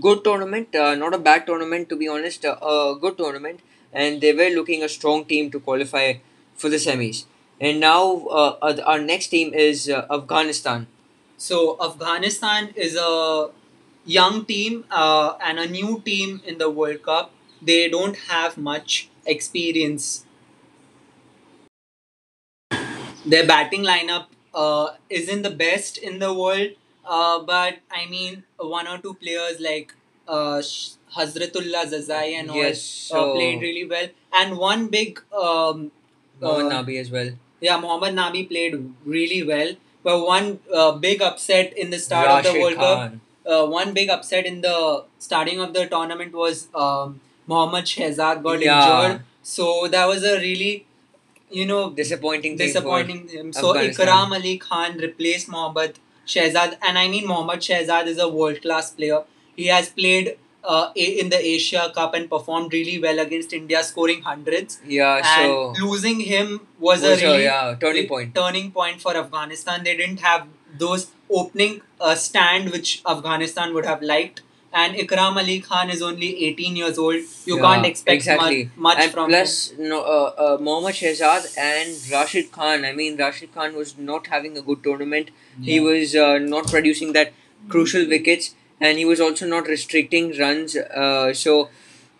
good 0.00 0.22
tournament, 0.24 0.74
uh, 0.74 0.94
not 0.94 1.14
a 1.14 1.18
bad 1.18 1.46
tournament 1.46 1.88
to 1.88 1.96
be 1.96 2.08
honest, 2.08 2.44
uh, 2.44 2.56
a 2.62 2.96
good 3.00 3.16
tournament, 3.18 3.60
and 3.92 4.20
they 4.20 4.32
were 4.32 4.50
looking 4.50 4.82
a 4.82 4.88
strong 4.88 5.24
team 5.24 5.50
to 5.50 5.60
qualify 5.60 6.14
for 6.54 6.68
the 6.68 6.76
semis. 6.76 7.24
And 7.60 7.80
now 7.80 8.26
uh, 8.28 8.56
uh, 8.62 8.80
our 8.86 8.98
next 9.00 9.28
team 9.28 9.52
is 9.52 9.88
uh, 9.88 10.06
Afghanistan. 10.10 10.86
So 11.36 11.76
Afghanistan 11.82 12.70
is 12.76 12.96
a 12.96 13.50
young 14.04 14.44
team 14.44 14.84
uh, 14.90 15.34
and 15.42 15.58
a 15.58 15.66
new 15.66 16.00
team 16.04 16.40
in 16.46 16.58
the 16.58 16.70
World 16.70 17.02
Cup. 17.02 17.32
They 17.62 17.88
don't 17.88 18.16
have 18.28 18.56
much 18.56 19.08
experience. 19.26 20.24
Their 23.24 23.46
batting 23.46 23.82
lineup 23.82 24.26
isn't 25.08 25.42
the 25.42 25.50
best 25.50 25.98
in 25.98 26.18
the 26.18 26.32
world, 26.34 26.70
uh, 27.04 27.40
but 27.40 27.78
I 27.90 28.06
mean, 28.06 28.44
one 28.58 28.86
or 28.88 28.98
two 28.98 29.14
players 29.14 29.60
like 29.60 29.94
uh, 30.28 30.62
Hazratullah 31.16 31.86
Zazai 31.86 32.34
and 32.40 32.50
all 32.50 32.56
Yes, 32.56 33.10
uh, 33.12 33.32
played 33.32 33.60
really 33.62 33.84
well, 33.86 34.08
and 34.32 34.56
one 34.58 34.88
big 34.88 35.20
um, 35.32 35.90
Mohammad 36.40 36.72
uh, 36.72 36.76
Nabi 36.82 37.00
as 37.00 37.10
well. 37.10 37.30
yeah, 37.60 37.78
Mohammad 37.78 38.14
Nabi 38.14 38.48
played 38.48 38.76
really 39.04 39.42
well. 39.42 39.72
But 40.02 40.24
one 40.26 40.60
uh, 40.74 40.92
big 40.92 41.20
upset 41.20 41.76
in 41.76 41.90
the 41.90 41.98
start 41.98 42.30
of 42.30 42.42
the 42.42 42.48
Rashid 42.48 42.62
World 42.62 42.76
Cup, 42.76 43.12
uh, 43.46 43.66
one 43.66 43.92
big 43.92 44.08
upset 44.08 44.46
in 44.46 44.62
the 44.62 45.04
starting 45.18 45.60
of 45.60 45.74
the 45.74 45.86
tournament 45.86 46.32
was 46.32 46.68
um, 46.74 47.20
Mohammad 47.46 47.84
Shehzad 47.84 48.42
got 48.42 48.62
Yeah. 48.62 48.78
injured. 48.78 49.20
So 49.42 49.88
that 49.88 50.06
was 50.06 50.24
a 50.24 50.38
really, 50.38 50.86
you 51.50 51.66
know, 51.66 51.90
Disappointing 51.90 52.56
thing 52.56 52.66
disappointing. 52.66 53.28
him. 53.28 53.52
So 53.52 53.74
Ikram 53.74 54.32
Ali 54.38 54.56
Khan 54.58 54.96
replaced 54.98 55.48
Mohammad 55.50 55.98
Shehzad, 56.34 56.76
and 56.86 56.98
I 56.98 57.08
mean 57.08 57.26
Mohammad 57.26 57.60
Shehzad 57.60 58.06
is 58.06 58.18
a 58.18 58.28
world 58.28 58.62
class 58.62 58.90
player. 58.90 59.22
He 59.56 59.66
has 59.66 59.88
played 59.88 60.36
uh, 60.64 60.90
in 60.94 61.30
the 61.30 61.38
Asia 61.38 61.90
Cup 61.94 62.14
and 62.14 62.28
performed 62.28 62.72
really 62.72 63.00
well 63.00 63.18
against 63.18 63.52
India, 63.52 63.82
scoring 63.82 64.22
hundreds. 64.22 64.80
Yeah, 64.86 65.16
and 65.16 65.24
so 65.24 65.74
losing 65.80 66.20
him 66.20 66.60
was, 66.78 67.02
was 67.02 67.22
a 67.22 67.26
really 67.26 67.44
yeah, 67.44 67.76
turning 67.80 68.08
point. 68.08 68.34
turning 68.34 68.70
point 68.70 69.00
for 69.00 69.16
Afghanistan. 69.16 69.84
They 69.84 69.96
didn't 69.96 70.20
have 70.20 70.46
those 70.78 71.08
opening 71.30 71.80
uh, 72.00 72.14
stand 72.14 72.70
which 72.70 73.02
Afghanistan 73.06 73.74
would 73.74 73.86
have 73.86 74.02
liked. 74.02 74.42
And 74.72 74.94
Ikram 74.94 75.36
Ali 75.36 75.60
Khan 75.60 75.90
is 75.90 76.00
only 76.00 76.44
18 76.46 76.76
years 76.76 76.96
old. 76.98 77.16
You 77.44 77.56
Yeah, 77.56 77.62
can't 77.62 77.86
expect 77.86 78.14
exactly. 78.14 78.64
much, 78.76 78.76
much 78.76 78.98
and 79.04 79.12
from 79.12 79.28
plus, 79.28 79.72
no, 79.78 80.00
uh, 80.02 80.32
uh, 80.44 80.58
Mohammad 80.60 80.94
Shehzad 80.94 81.48
and 81.58 81.96
Rashid 82.12 82.52
Khan. 82.52 82.84
I 82.84 82.92
mean, 82.92 83.16
Rashid 83.16 83.52
Khan 83.52 83.74
was 83.74 83.96
not 83.98 84.28
having 84.28 84.56
a 84.56 84.62
good 84.62 84.84
tournament. 84.84 85.30
him. 85.56 85.64
He 85.64 85.80
was 85.80 86.14
uh, 86.14 86.38
not 86.38 86.68
producing 86.68 87.12
that 87.14 87.32
crucial 87.68 88.06
wickets, 88.08 88.54
and 88.80 88.96
he 88.98 89.04
was 89.04 89.20
also 89.20 89.46
not 89.46 89.66
restricting 89.66 90.38
runs. 90.38 90.76
Uh, 90.76 91.34
so, 91.34 91.68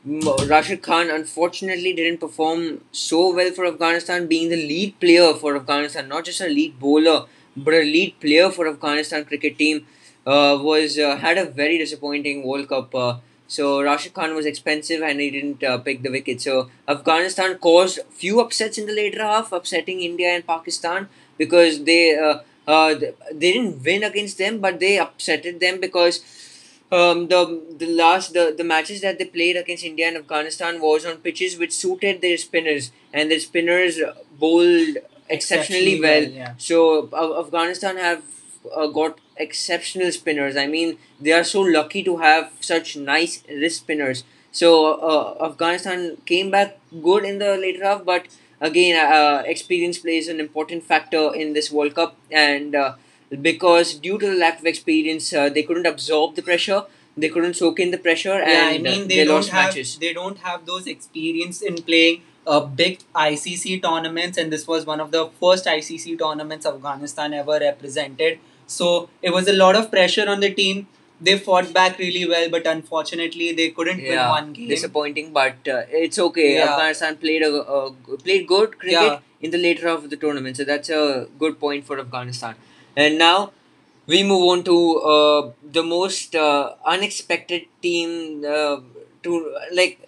Rashid 0.05 0.83
Khan 0.83 1.11
unfortunately 1.11 1.93
didn't 1.93 2.19
perform 2.19 2.81
so 2.91 3.35
well 3.35 3.51
for 3.53 3.67
Afghanistan, 3.67 4.27
being 4.27 4.49
the 4.49 4.57
lead 4.57 4.99
player 4.99 5.35
for 5.35 5.57
Afghanistan, 5.57 6.09
not 6.09 6.25
just 6.25 6.41
a 6.41 6.47
lead 6.49 6.79
bowler, 6.81 7.27
but 7.57 7.75
a 7.75 7.83
lead 7.83 8.19
player 8.21 8.51
for 8.51 8.67
Afghanistan 8.69 9.25
cricket 9.25 9.59
team. 9.59 9.87
Uh, 10.27 10.59
was 10.61 10.99
uh, 10.99 11.17
had 11.17 11.39
a 11.39 11.47
very 11.47 11.79
disappointing 11.79 12.47
World 12.47 12.69
Cup. 12.69 12.95
Uh, 12.95 13.17
so 13.49 13.83
Rashid 13.83 14.15
Khan 14.15 14.35
was 14.35 14.47
expensive 14.47 15.03
and 15.03 15.19
he 15.21 15.31
didn't 15.31 15.65
uh, 15.65 15.79
pick 15.79 16.03
the 16.03 16.11
wicket. 16.11 16.41
So 16.41 16.71
Afghanistan 16.87 17.59
caused 17.59 18.01
few 18.11 18.41
upsets 18.41 18.79
in 18.79 18.87
the 18.87 18.93
later 18.93 19.23
half, 19.23 19.51
upsetting 19.53 20.01
India 20.01 20.29
and 20.29 20.47
Pakistan 20.47 21.09
because 21.37 21.85
they 21.85 22.17
uh, 22.17 22.39
uh, 22.69 22.95
they 22.95 23.53
didn't 23.53 23.83
win 23.85 24.05
against 24.05 24.39
them, 24.39 24.61
but 24.61 24.79
they 24.79 24.97
upsetted 24.99 25.59
them 25.59 25.81
because 25.81 26.21
um, 26.93 27.29
the 27.29 27.63
the 27.79 27.87
last 27.87 28.33
the, 28.35 28.55
the 28.57 28.65
matches 28.65 29.01
that 29.01 29.19
they 29.19 29.25
played 29.25 29.57
against 29.57 29.85
India 29.85 30.07
and 30.09 30.17
Afghanistan 30.19 30.81
was 30.81 31.07
on 31.07 31.17
pitches 31.17 31.59
which 31.59 31.73
suited 31.73 32.21
their 32.21 32.37
spinners, 32.37 32.93
and 33.13 33.31
their 33.31 33.41
spinners 33.41 33.99
bowled 34.39 34.99
exceptionally, 35.29 36.01
well. 36.01 36.23
yeah. 36.23 36.55
So 36.59 37.09
Afghanistan 37.39 37.97
have 37.97 38.23
uh, 38.75 38.87
got 38.89 39.19
exceptional 39.37 40.11
spinners. 40.13 40.57
I 40.57 40.67
mean, 40.67 40.99
they 41.21 41.33
are 41.33 41.45
so 41.45 41.61
lucky 41.63 42.03
to 42.05 42.19
have 42.19 42.53
such 42.61 42.97
nice 42.97 43.43
wrist 43.49 43.79
spinners. 43.81 44.25
So 44.53 44.95
uh, 44.95 45.47
Afghanistan 45.47 46.17
came 46.27 46.51
back 46.51 46.79
good 47.03 47.25
in 47.25 47.39
the 47.39 47.57
later 47.57 47.85
half, 47.85 48.05
but 48.05 48.27
again, 48.61 48.97
uh, 49.13 49.43
experience 49.47 49.99
plays 49.99 50.29
an 50.29 50.41
important 50.41 50.85
factor 50.85 51.35
in 51.35 51.53
this 51.53 51.71
World 51.71 51.95
Cup, 51.95 52.17
and 52.31 52.75
uh, 52.75 52.95
because 53.41 53.95
due 53.95 54.19
to 54.19 54.27
the 54.27 54.37
lack 54.37 54.59
of 54.61 54.67
experience, 54.67 55.33
uh, 55.33 55.49
they 55.49 55.63
couldn't 55.63 55.87
absorb 55.87 56.35
the 56.35 56.43
pressure. 56.43 56.85
They 57.17 57.29
couldn't 57.29 57.55
soak 57.55 57.81
in 57.81 57.91
the 57.91 57.99
pressure, 57.99 58.39
Yeah, 58.39 58.45
I 58.45 58.73
and 58.75 58.87
uh, 58.87 58.91
mean 58.91 59.09
they, 59.09 59.17
they 59.17 59.25
don't 59.25 59.37
lost 59.37 59.51
have 59.51 59.67
matches. 59.75 59.99
they 59.99 60.13
don't 60.13 60.39
have 60.39 60.65
those 60.67 60.87
experience 60.87 61.61
in 61.61 61.77
playing 61.83 62.23
uh, 62.47 62.61
big 62.61 63.01
ICC 63.15 63.79
tournaments, 63.79 64.39
and 64.39 64.53
this 64.53 64.67
was 64.67 64.87
one 64.87 65.01
of 65.01 65.11
the 65.11 65.29
first 65.41 65.67
ICC 65.67 66.17
tournaments 66.17 66.67
Afghanistan 66.67 67.35
ever 67.35 67.59
represented. 67.61 68.39
So 68.79 69.09
it 69.23 69.31
was 69.37 69.49
a 69.49 69.53
lot 69.61 69.77
of 69.77 69.91
pressure 69.91 70.27
on 70.35 70.41
the 70.41 70.51
team. 70.63 70.87
They 71.29 71.39
fought 71.47 71.73
back 71.77 71.99
really 71.99 72.27
well, 72.33 72.49
but 72.55 72.67
unfortunately 72.67 73.53
they 73.53 73.71
couldn't 73.79 74.03
win 74.11 74.19
one 74.35 74.53
game. 74.59 74.69
disappointing, 74.69 75.33
but 75.39 75.69
uh, 75.77 75.83
it's 76.05 76.19
okay. 76.27 76.47
Yeah. 76.55 76.71
Afghanistan 76.71 77.17
played 77.25 77.43
a, 77.49 77.51
a 77.79 77.91
played 78.27 78.47
good 78.53 78.79
cricket 78.79 79.13
Yeah. 79.13 79.19
in 79.41 79.51
the 79.57 79.59
later 79.65 79.89
half 79.89 80.05
of 80.05 80.11
the 80.15 80.17
tournament, 80.27 80.57
so 80.63 80.65
that's 80.65 80.89
a 81.01 81.27
good 81.43 81.59
point 81.65 81.85
for 81.91 81.99
Afghanistan. 82.05 82.55
And 82.97 83.19
now 83.19 83.53
we 84.07 84.23
move 84.31 84.45
on 84.53 84.65
to 84.71 84.77
uh, 85.15 85.51
the 85.79 85.83
most 85.83 86.35
uh, 86.35 86.73
unexpected 86.97 87.67
team 87.83 88.45
uh, 88.57 88.79
to 89.25 89.57
like. 89.81 89.99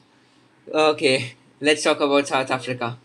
Okay, 0.73 1.35
let's 1.61 1.83
talk 1.83 2.01
about 2.01 2.29
South 2.29 2.51
Africa. 2.51 2.97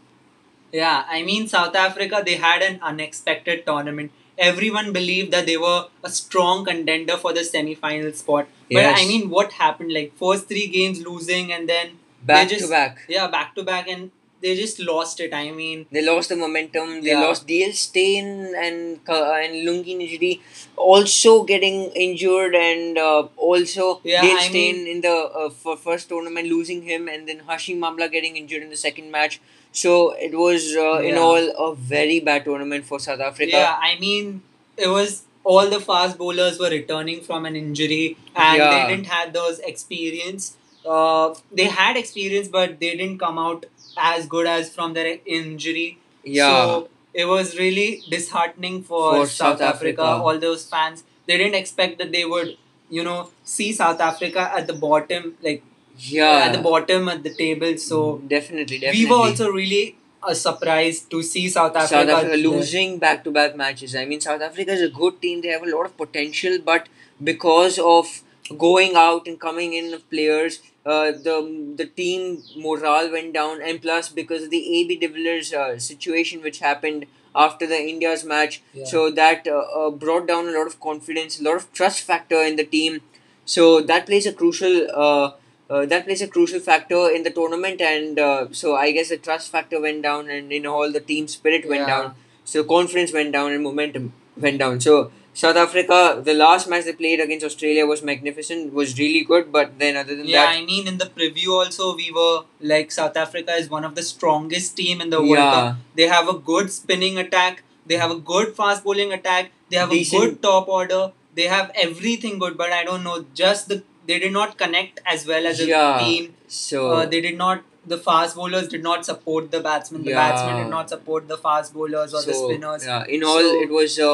Yeah, 0.71 1.05
I 1.09 1.23
mean 1.23 1.47
South 1.47 1.75
Africa 1.75 2.21
they 2.25 2.35
had 2.35 2.61
an 2.61 2.79
unexpected 2.81 3.65
tournament. 3.65 4.11
Everyone 4.37 4.93
believed 4.93 5.31
that 5.31 5.45
they 5.45 5.57
were 5.57 5.87
a 6.03 6.09
strong 6.09 6.63
contender 6.65 7.17
for 7.17 7.33
the 7.33 7.43
semi-final 7.43 8.11
spot. 8.13 8.47
But 8.71 8.85
I 8.85 9.05
mean, 9.07 9.29
what 9.29 9.53
happened? 9.53 9.93
Like 9.93 10.15
first 10.17 10.47
three 10.47 10.67
games 10.67 11.01
losing, 11.05 11.51
and 11.51 11.67
then 11.67 11.97
Back 12.23 12.49
just- 12.49 12.65
to 12.65 12.69
back, 12.69 12.99
yeah, 13.07 13.27
back 13.27 13.55
to 13.55 13.63
back, 13.63 13.87
and 13.87 14.11
they 14.47 14.55
just 14.59 14.79
lost 14.89 15.19
it. 15.27 15.33
I 15.39 15.51
mean, 15.59 15.85
they 15.97 16.03
lost 16.09 16.29
the 16.33 16.37
momentum. 16.43 16.93
They 17.07 17.11
Yeah. 17.15 17.25
lost 17.27 17.47
Dale 17.53 17.73
Steyn 17.83 18.29
and 18.65 19.03
Ka- 19.11 19.33
and 19.43 19.55
Lungi 19.69 19.95
Ngidi 20.01 20.33
also 20.75 21.33
getting 21.43 21.79
injured, 22.07 22.55
and 22.55 22.97
uh, 22.97 23.27
also 23.35 23.99
Yeah, 24.03 24.21
Dale 24.21 24.37
I 24.37 24.47
Steyn 24.47 24.87
in 24.95 25.01
the 25.01 25.15
uh, 25.43 25.49
for 25.49 25.75
first 25.77 26.09
tournament 26.09 26.47
losing 26.55 26.81
him, 26.91 27.07
and 27.15 27.27
then 27.27 27.41
Hashim 27.51 27.79
Amla 27.91 28.11
getting 28.17 28.37
injured 28.37 28.63
in 28.63 28.69
the 28.69 28.81
second 28.87 29.11
match. 29.11 29.39
So 29.71 29.93
it 30.27 30.35
was 30.43 30.75
uh, 30.75 30.99
in 30.99 31.15
Yeah. 31.15 31.21
all 31.29 31.71
a 31.71 31.75
very 31.75 32.19
bad 32.19 32.45
tournament 32.45 32.85
for 32.85 32.99
South 32.99 33.19
Africa. 33.31 33.51
yeah, 33.63 33.77
I 33.89 33.97
mean, 33.99 34.41
it 34.77 34.87
was 34.87 35.23
all 35.43 35.69
the 35.69 35.79
fast 35.79 36.17
bowlers 36.17 36.59
were 36.59 36.69
returning 36.69 37.21
from 37.21 37.45
an 37.45 37.55
injury, 37.55 38.05
and 38.35 38.57
Yeah. 38.57 38.71
they 38.73 38.95
didn't 38.95 39.07
have 39.17 39.33
those 39.33 39.59
experience. 39.73 40.47
Uh, 40.95 41.33
they 41.59 41.65
had 41.65 41.97
experience, 41.97 42.47
but 42.47 42.79
they 42.81 42.91
didn't 42.95 43.17
come 43.19 43.37
out 43.45 43.65
as 43.99 44.25
good 44.25 44.47
as 44.47 44.73
from 44.73 44.93
their 44.93 45.19
injury. 45.25 45.97
Yeah. 46.23 46.49
So 46.49 46.89
it 47.13 47.25
was 47.25 47.57
really 47.57 48.03
disheartening 48.09 48.83
for, 48.83 49.11
For 49.11 49.25
South, 49.25 49.59
South 49.59 49.61
Africa. 49.61 50.01
Africa. 50.01 50.23
All 50.23 50.39
those 50.39 50.69
fans, 50.69 51.03
they 51.25 51.37
didn't 51.37 51.55
expect 51.55 51.97
that 51.99 52.11
they 52.11 52.25
would, 52.25 52.57
you 52.89 53.03
know, 53.03 53.29
see 53.43 53.71
South 53.73 53.99
Africa 53.99 54.51
at 54.55 54.67
the 54.67 54.73
bottom, 54.73 55.35
like 55.41 55.63
yeah, 55.97 56.45
at 56.45 56.53
the 56.53 56.61
bottom 56.61 57.09
at 57.09 57.23
the 57.23 57.33
table. 57.33 57.77
So 57.77 58.19
definitely, 58.19 58.79
definitely. 58.79 59.05
we 59.05 59.11
were 59.11 59.17
also 59.17 59.49
really 59.49 59.97
uh, 60.23 60.31
a 60.31 60.35
surprise 60.35 61.01
to 61.01 61.23
see 61.23 61.49
South 61.49 61.75
Africa, 61.75 61.87
South 61.87 62.09
Africa 62.09 62.37
losing 62.37 62.99
back 62.99 63.23
to 63.23 63.31
back 63.31 63.55
matches. 63.55 63.95
I 63.95 64.05
mean, 64.05 64.21
South 64.21 64.41
Africa 64.41 64.71
is 64.71 64.81
a 64.81 64.89
good 64.89 65.21
team. 65.21 65.41
They 65.41 65.49
have 65.49 65.63
a 65.63 65.75
lot 65.75 65.85
of 65.85 65.97
potential, 65.97 66.59
but 66.63 66.87
because 67.23 67.79
of 67.79 68.21
going 68.57 68.95
out 68.95 69.27
and 69.27 69.39
coming 69.39 69.73
in 69.73 69.93
of 69.93 70.09
players, 70.09 70.61
uh, 70.93 71.11
the 71.27 71.35
the 71.81 71.85
team 72.01 72.41
morale 72.65 73.11
went 73.11 73.33
down, 73.33 73.61
and 73.61 73.81
plus 73.81 74.09
because 74.21 74.43
of 74.47 74.49
the 74.55 74.63
AB 74.79 74.97
de 75.03 75.07
Villiers 75.15 75.53
uh, 75.53 75.77
situation 75.79 76.41
which 76.41 76.59
happened 76.59 77.05
after 77.35 77.67
the 77.73 77.79
India's 77.93 78.23
match, 78.33 78.61
Yeah. 78.73 78.85
so 78.91 79.01
that 79.11 79.47
uh, 79.47 79.57
uh, 79.79 79.89
brought 80.03 80.27
down 80.27 80.47
a 80.47 80.53
lot 80.57 80.67
of 80.71 80.79
confidence, 80.89 81.39
a 81.39 81.43
lot 81.49 81.57
of 81.63 81.71
trust 81.73 82.01
factor 82.11 82.41
in 82.51 82.55
the 82.61 82.63
team. 82.77 83.01
So 83.45 83.81
that 83.81 84.05
plays 84.05 84.25
a 84.25 84.33
crucial. 84.33 84.87
Uh, 85.07 85.31
uh, 85.69 85.85
that 85.85 86.05
plays 86.05 86.21
a 86.21 86.27
crucial 86.29 86.61
factor 86.61 87.09
in 87.09 87.23
the 87.23 87.29
tournament, 87.29 87.81
and 87.81 88.17
uh, 88.17 88.47
so 88.51 88.75
I 88.77 88.91
guess 88.91 89.09
the 89.09 89.17
trust 89.17 89.51
factor 89.51 89.81
went 89.81 90.01
down, 90.01 90.29
and 90.29 90.51
in 90.57 90.65
all 90.65 90.91
the 90.91 91.01
team 91.01 91.27
spirit 91.27 91.67
went 91.67 91.81
Yeah. 91.81 91.87
down. 91.87 92.15
So 92.45 92.63
confidence 92.63 93.11
went 93.11 93.33
down 93.33 93.51
and 93.51 93.61
momentum 93.63 94.13
went 94.37 94.59
down. 94.59 94.79
So 94.79 95.11
South 95.39 95.57
Africa, 95.63 95.97
the 96.27 96.33
last 96.33 96.67
match 96.69 96.85
they 96.85 96.93
played 96.93 97.19
against 97.19 97.45
Australia 97.45 97.85
was 97.85 98.01
magnificent, 98.09 98.73
was 98.73 98.97
really 98.99 99.23
good. 99.31 99.51
But 99.57 99.77
then 99.81 99.95
other 100.01 100.15
than 100.15 100.27
Yeah, 100.27 100.45
that, 100.45 100.55
I 100.57 100.65
mean, 100.69 100.87
in 100.91 100.97
the 100.97 101.05
preview 101.17 101.49
also, 101.57 101.95
we 101.95 102.07
were 102.11 102.37
like 102.73 102.91
South 102.91 103.15
Africa 103.25 103.51
is 103.63 103.69
one 103.69 103.85
of 103.89 103.93
the 103.99 104.05
strongest 104.11 104.75
team 104.77 104.99
in 105.05 105.11
the 105.15 105.19
World 105.21 105.43
Yeah. 105.43 105.51
Cup. 105.57 105.75
They 105.99 106.07
have 106.15 106.27
a 106.27 106.37
good 106.51 106.71
spinning 106.77 107.19
attack. 107.25 107.61
They 107.85 107.97
have 108.03 108.11
a 108.15 108.19
good 108.31 108.55
fast 108.61 108.83
bowling 108.83 109.13
attack. 109.19 109.51
They 109.69 109.77
have 109.83 109.91
Decent- 109.91 110.23
a 110.23 110.25
good 110.25 110.41
top 110.47 110.67
order. 110.79 111.03
They 111.35 111.47
have 111.53 111.71
everything 111.85 112.39
good, 112.45 112.57
but 112.63 112.71
I 112.79 112.83
don't 112.89 113.03
know. 113.11 113.17
Just 113.45 113.69
the 113.73 113.83
they 114.09 114.17
did 114.23 114.31
not 114.39 114.57
connect 114.59 114.99
as 115.13 115.27
well 115.29 115.45
as 115.53 115.59
a 115.63 115.65
Yeah. 115.75 115.99
team. 116.03 116.33
so 116.57 116.81
Uh, 116.97 117.05
they 117.13 117.19
did 117.23 117.37
not. 117.39 117.63
The 117.87 117.97
fast 117.97 118.35
bowlers 118.35 118.67
did 118.67 118.83
not 118.83 119.05
support 119.05 119.49
the 119.51 119.59
batsmen. 119.67 120.03
The 120.03 120.11
Yeah. 120.11 120.23
batsmen 120.29 120.57
did 120.63 120.69
not 120.69 120.89
support 120.93 121.27
the 121.27 121.37
fast 121.37 121.73
bowlers 121.73 122.13
or 122.13 122.21
the 122.29 122.33
spinners. 122.39 122.85
Yeah, 122.85 123.05
in 123.17 123.23
all, 123.23 123.39
So- 123.49 123.61
it 123.65 123.69
was 123.77 123.97
a 124.07 124.11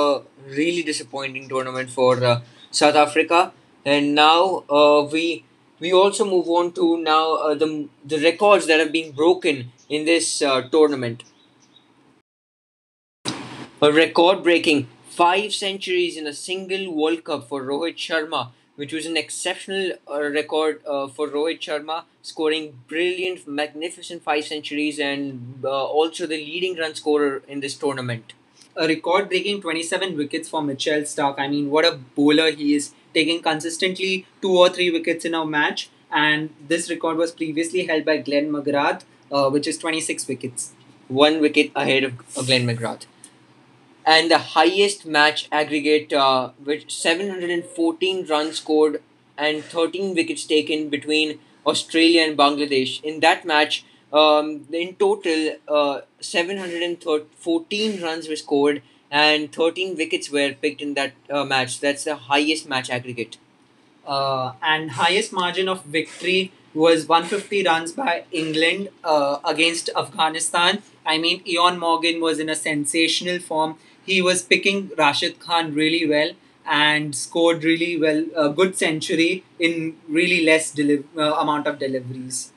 really 0.60 0.84
disappointing 0.92 1.50
tournament 1.50 1.90
for 1.90 2.12
uh, 2.24 2.42
South 2.82 2.96
Africa. 3.06 3.42
And 3.94 4.14
now 4.16 4.64
uh, 4.80 5.08
we 5.16 5.26
we 5.86 5.92
also 6.02 6.26
move 6.34 6.48
on 6.60 6.72
to 6.80 6.86
now 7.08 7.24
uh, 7.36 7.56
the 7.64 7.70
the 8.14 8.20
records 8.28 8.68
that 8.68 8.80
have 8.86 8.92
been 8.98 9.12
broken 9.24 9.64
in 9.90 10.06
this 10.12 10.30
uh, 10.42 10.62
tournament. 10.76 11.24
A 13.82 13.92
record-breaking 13.92 14.88
five 15.10 15.54
centuries 15.54 16.16
in 16.18 16.26
a 16.26 16.34
single 16.34 16.92
World 16.96 17.24
Cup 17.24 17.48
for 17.50 17.62
Rohit 17.64 17.98
Sharma, 17.98 18.52
which 18.76 18.94
was 18.94 19.06
an 19.06 19.18
exceptional 19.18 19.92
uh, 20.10 20.22
record 20.22 20.82
uh, 20.86 21.08
for 21.08 21.28
Rohit 21.28 21.60
Sharma, 21.60 22.04
scoring 22.22 22.80
brilliant, 22.88 23.48
magnificent 23.48 24.24
five 24.24 24.46
centuries 24.46 25.00
and 25.00 25.64
uh, 25.64 25.86
also 25.86 26.26
the 26.26 26.38
leading 26.38 26.76
run 26.78 26.96
scorer 26.96 27.44
in 27.48 27.60
this 27.60 27.76
tournament. 27.76 28.34
A 28.76 28.88
record 28.88 29.30
breaking 29.30 29.62
27 29.62 30.18
wickets 30.18 30.50
for 30.50 30.64
Mitchell 30.64 31.02
Starc. 31.02 31.36
I 31.38 31.48
mean, 31.48 31.70
what 31.70 31.86
a 31.86 32.00
bowler 32.16 32.52
he 32.52 32.74
is, 32.74 32.94
taking 33.14 33.42
consistently 33.42 34.26
two 34.42 34.58
or 34.58 34.70
three 34.70 34.90
wickets 34.90 35.26
in 35.26 35.36
a 35.36 35.46
match. 35.46 35.90
And 36.12 36.50
this 36.68 36.90
record 36.90 37.18
was 37.18 37.32
previously 37.32 37.86
held 37.86 38.06
by 38.06 38.18
Glenn 38.18 38.52
McGrath, 38.52 39.02
uh, 39.32 39.50
which 39.50 39.68
is 39.68 39.78
26 39.78 40.28
wickets. 40.28 40.72
One 41.08 41.40
wicket 41.42 41.72
ahead 41.76 42.04
of 42.04 42.14
of 42.36 42.48
Glenn 42.48 42.66
McGrath. 42.66 43.06
And 44.06 44.30
the 44.32 44.38
highest 44.38 45.06
match 45.06 45.48
aggregate, 45.52 46.12
uh, 46.14 46.52
with 46.64 46.90
714 46.92 48.26
runs 48.28 48.58
scored 48.58 49.02
and 49.38 49.64
13 49.64 50.14
wickets 50.16 50.46
taken 50.46 50.90
between 50.90 51.40
Australia 51.66 52.22
and 52.24 52.38
Bangladesh. 52.38 53.02
In 53.04 53.20
that 53.22 53.46
match, 53.46 53.86
um, 54.12 54.68
in 54.72 54.96
total, 54.96 55.56
uh, 55.68 56.02
714 56.20 58.02
runs 58.02 58.28
were 58.28 58.36
scored 58.36 58.82
and 59.10 59.52
13 59.54 59.96
wickets 59.96 60.30
were 60.30 60.54
picked 60.54 60.82
in 60.82 60.94
that 60.96 61.14
uh, 61.30 61.44
match. 61.46 61.80
That's 61.80 62.04
the 62.04 62.16
highest 62.16 62.68
match 62.68 62.90
aggregate. 62.90 63.38
uh, 64.06 64.54
and 64.62 64.92
highest 64.92 65.32
margin 65.34 65.70
of 65.70 65.84
victory 65.86 66.52
was 66.74 67.08
150 67.08 67.64
runs 67.64 67.92
by 67.92 68.26
England 68.32 68.90
uh, 69.04 69.38
against 69.46 69.90
Afghanistan. 69.96 70.82
I 71.06 71.18
mean, 71.18 71.42
Ian 71.46 71.78
Morgan 71.80 72.20
was 72.22 72.40
in 72.40 72.50
a 72.50 72.56
sensational 72.56 73.40
form. 73.40 73.78
He 74.06 74.22
was 74.22 74.42
picking 74.42 74.92
Rashid 74.98 75.40
Khan 75.40 75.74
really 75.74 76.08
well 76.08 76.32
and 76.66 77.16
scored 77.16 77.64
really 77.64 77.98
well, 78.00 78.26
a 78.36 78.50
good 78.50 78.78
century 78.78 79.44
in 79.60 79.98
really 80.08 80.44
less 80.46 80.72
deli- 80.72 81.04
uh, 81.18 81.34
amount 81.36 81.68
of 81.68 81.80
deliveries. 81.80 82.52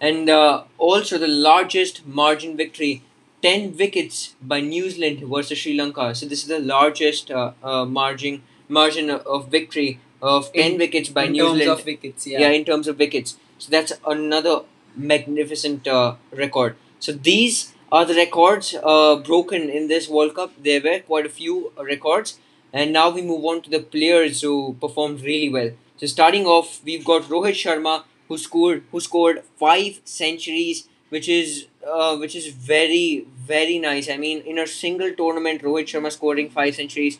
and 0.00 0.28
uh, 0.30 0.64
also 0.78 1.18
the 1.18 1.28
largest 1.28 2.06
margin 2.06 2.56
victory 2.56 3.02
10 3.42 3.76
wickets 3.76 4.34
by 4.42 4.60
New 4.60 4.90
Zealand 4.90 5.22
versus 5.30 5.58
Sri 5.58 5.74
Lanka 5.76 6.14
so 6.14 6.26
this 6.26 6.42
is 6.42 6.48
the 6.48 6.58
largest 6.60 7.30
uh, 7.30 7.52
uh, 7.62 7.84
margin 7.84 8.42
margin 8.68 9.10
of 9.10 9.48
victory 9.48 10.00
of 10.22 10.52
10 10.52 10.72
In- 10.72 10.78
wickets 10.78 11.08
by 11.08 11.24
in 11.24 11.32
New 11.32 11.44
terms 11.46 11.58
Zealand 11.58 11.80
of 11.80 11.86
wickets, 11.86 12.26
yeah. 12.26 12.40
yeah. 12.40 12.50
in 12.50 12.64
terms 12.64 12.88
of 12.88 12.98
wickets 12.98 13.36
so 13.58 13.70
that's 13.70 13.92
another 14.06 14.60
magnificent 14.96 15.86
uh, 15.88 16.14
record 16.32 16.76
so 16.98 17.12
these 17.12 17.72
are 17.92 18.04
the 18.04 18.14
records 18.14 18.74
uh, 18.82 19.16
broken 19.16 19.68
in 19.68 19.88
this 19.88 20.08
World 20.08 20.34
Cup 20.34 20.52
there 20.62 20.80
were 20.80 21.00
quite 21.00 21.26
a 21.26 21.28
few 21.28 21.72
uh, 21.78 21.84
records. 21.84 22.38
And 22.72 22.92
now 22.92 23.10
we 23.10 23.22
move 23.22 23.44
on 23.44 23.62
to 23.62 23.70
the 23.70 23.80
players 23.80 24.42
who 24.42 24.76
performed 24.80 25.22
really 25.22 25.48
well. 25.48 25.70
So 25.96 26.06
starting 26.06 26.46
off 26.46 26.80
we've 26.84 27.04
got 27.04 27.22
Rohit 27.22 27.58
Sharma 27.62 28.04
who 28.28 28.38
scored 28.38 28.84
who 28.92 29.00
scored 29.00 29.42
five 29.58 30.00
centuries 30.04 30.88
which 31.08 31.28
is 31.28 31.66
uh, 31.86 32.16
which 32.16 32.36
is 32.36 32.48
very 32.48 33.26
very 33.52 33.78
nice. 33.78 34.08
I 34.08 34.16
mean 34.16 34.40
in 34.42 34.58
a 34.58 34.66
single 34.66 35.12
tournament 35.12 35.62
rohit 35.62 35.92
sharma 35.92 36.12
scoring 36.12 36.50
five 36.50 36.76
centuries 36.76 37.18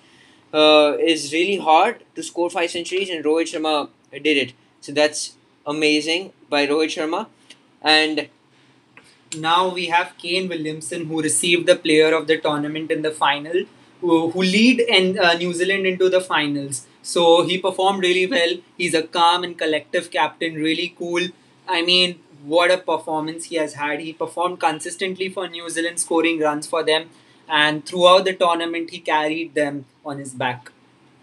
uh, 0.54 0.96
is 1.00 1.32
really 1.32 1.56
hard 1.56 2.04
to 2.14 2.22
score 2.22 2.50
five 2.50 2.70
centuries 2.70 3.10
and 3.10 3.24
rohit 3.24 3.54
sharma 3.54 3.88
did 4.12 4.36
it. 4.44 4.52
So 4.80 4.92
that's 4.92 5.34
amazing 5.66 6.32
by 6.48 6.66
rohit 6.66 6.94
sharma. 6.96 7.26
And 7.82 8.28
now 9.36 9.68
we 9.72 9.86
have 9.86 10.14
Kane 10.18 10.48
Williamson 10.48 11.06
who 11.06 11.22
received 11.22 11.66
the 11.66 11.76
player 11.76 12.14
of 12.14 12.26
the 12.26 12.38
tournament 12.38 12.90
in 12.90 13.02
the 13.02 13.10
final 13.10 13.64
who, 14.00 14.30
who 14.30 14.42
lead 14.42 14.80
in 14.80 15.18
uh, 15.18 15.34
New 15.34 15.52
Zealand 15.52 15.86
into 15.86 16.08
the 16.08 16.20
finals. 16.20 16.86
So 17.02 17.44
he 17.44 17.58
performed 17.58 18.02
really 18.02 18.26
well. 18.26 18.56
He's 18.76 18.94
a 18.94 19.02
calm 19.02 19.44
and 19.44 19.56
collective 19.58 20.10
captain 20.10 20.54
really 20.54 20.94
cool. 20.98 21.28
I 21.68 21.82
mean 21.82 22.18
what 22.42 22.70
a 22.70 22.78
performance 22.78 23.46
he 23.46 23.56
has 23.56 23.74
had. 23.74 24.00
He 24.00 24.12
performed 24.14 24.60
consistently 24.60 25.28
for 25.28 25.46
New 25.48 25.68
Zealand 25.68 26.00
scoring 26.00 26.40
runs 26.40 26.66
for 26.66 26.82
them. 26.82 27.10
And 27.48 27.84
throughout 27.84 28.24
the 28.24 28.34
tournament 28.34 28.90
he 28.90 28.98
carried 29.00 29.54
them 29.54 29.84
on 30.04 30.18
his 30.18 30.32
back. 30.34 30.72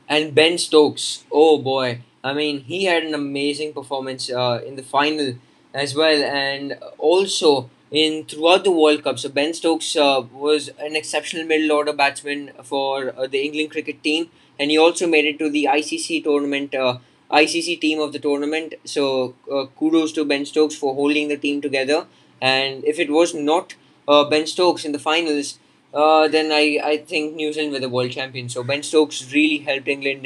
And 0.07 0.33
Ben 0.33 0.57
Stokes. 0.57 1.25
Oh 1.31 1.57
boy, 1.57 2.01
I 2.23 2.33
mean 2.33 2.61
he 2.61 2.85
had 2.85 3.03
an 3.03 3.13
amazing 3.13 3.73
performance 3.73 4.29
uh, 4.29 4.61
in 4.65 4.75
the 4.75 4.83
final 4.83 5.35
as 5.73 5.93
well, 5.95 6.23
and 6.23 6.77
also 6.97 7.69
in 7.91 8.25
throughout 8.25 8.63
the 8.63 8.71
World 8.71 9.03
Cup. 9.03 9.19
So 9.19 9.29
Ben 9.29 9.53
Stokes 9.53 9.95
uh, 9.95 10.23
was 10.33 10.69
an 10.79 10.95
exceptional 10.95 11.45
middle 11.45 11.71
order 11.71 11.93
batsman 11.93 12.51
for 12.63 13.13
uh, 13.17 13.27
the 13.27 13.39
England 13.39 13.71
cricket 13.71 14.03
team, 14.03 14.29
and 14.59 14.71
he 14.71 14.77
also 14.77 15.07
made 15.07 15.25
it 15.25 15.39
to 15.39 15.49
the 15.49 15.67
ICC 15.69 16.23
tournament. 16.23 16.75
Uh, 16.75 16.97
ICC 17.29 17.77
team 17.81 17.99
of 17.99 18.13
the 18.13 18.19
tournament. 18.19 18.75
So 18.85 19.35
uh, 19.51 19.65
kudos 19.77 20.13
to 20.13 20.23
Ben 20.23 20.45
Stokes 20.45 20.75
for 20.75 20.95
holding 20.95 21.27
the 21.27 21.35
team 21.35 21.59
together. 21.61 22.05
And 22.41 22.85
if 22.85 22.99
it 22.99 23.09
was 23.09 23.33
not 23.33 23.75
uh, 24.07 24.23
Ben 24.29 24.47
Stokes 24.47 24.85
in 24.85 24.93
the 24.93 24.99
finals, 24.99 25.59
uh, 25.93 26.29
then 26.29 26.53
I, 26.53 26.79
I 26.81 26.97
think 26.97 27.35
New 27.35 27.51
Zealand 27.51 27.73
were 27.73 27.79
the 27.79 27.89
world 27.89 28.11
champions. 28.11 28.53
So 28.53 28.63
Ben 28.63 28.81
Stokes 28.81 29.33
really 29.33 29.57
helped 29.57 29.89
England 29.89 30.23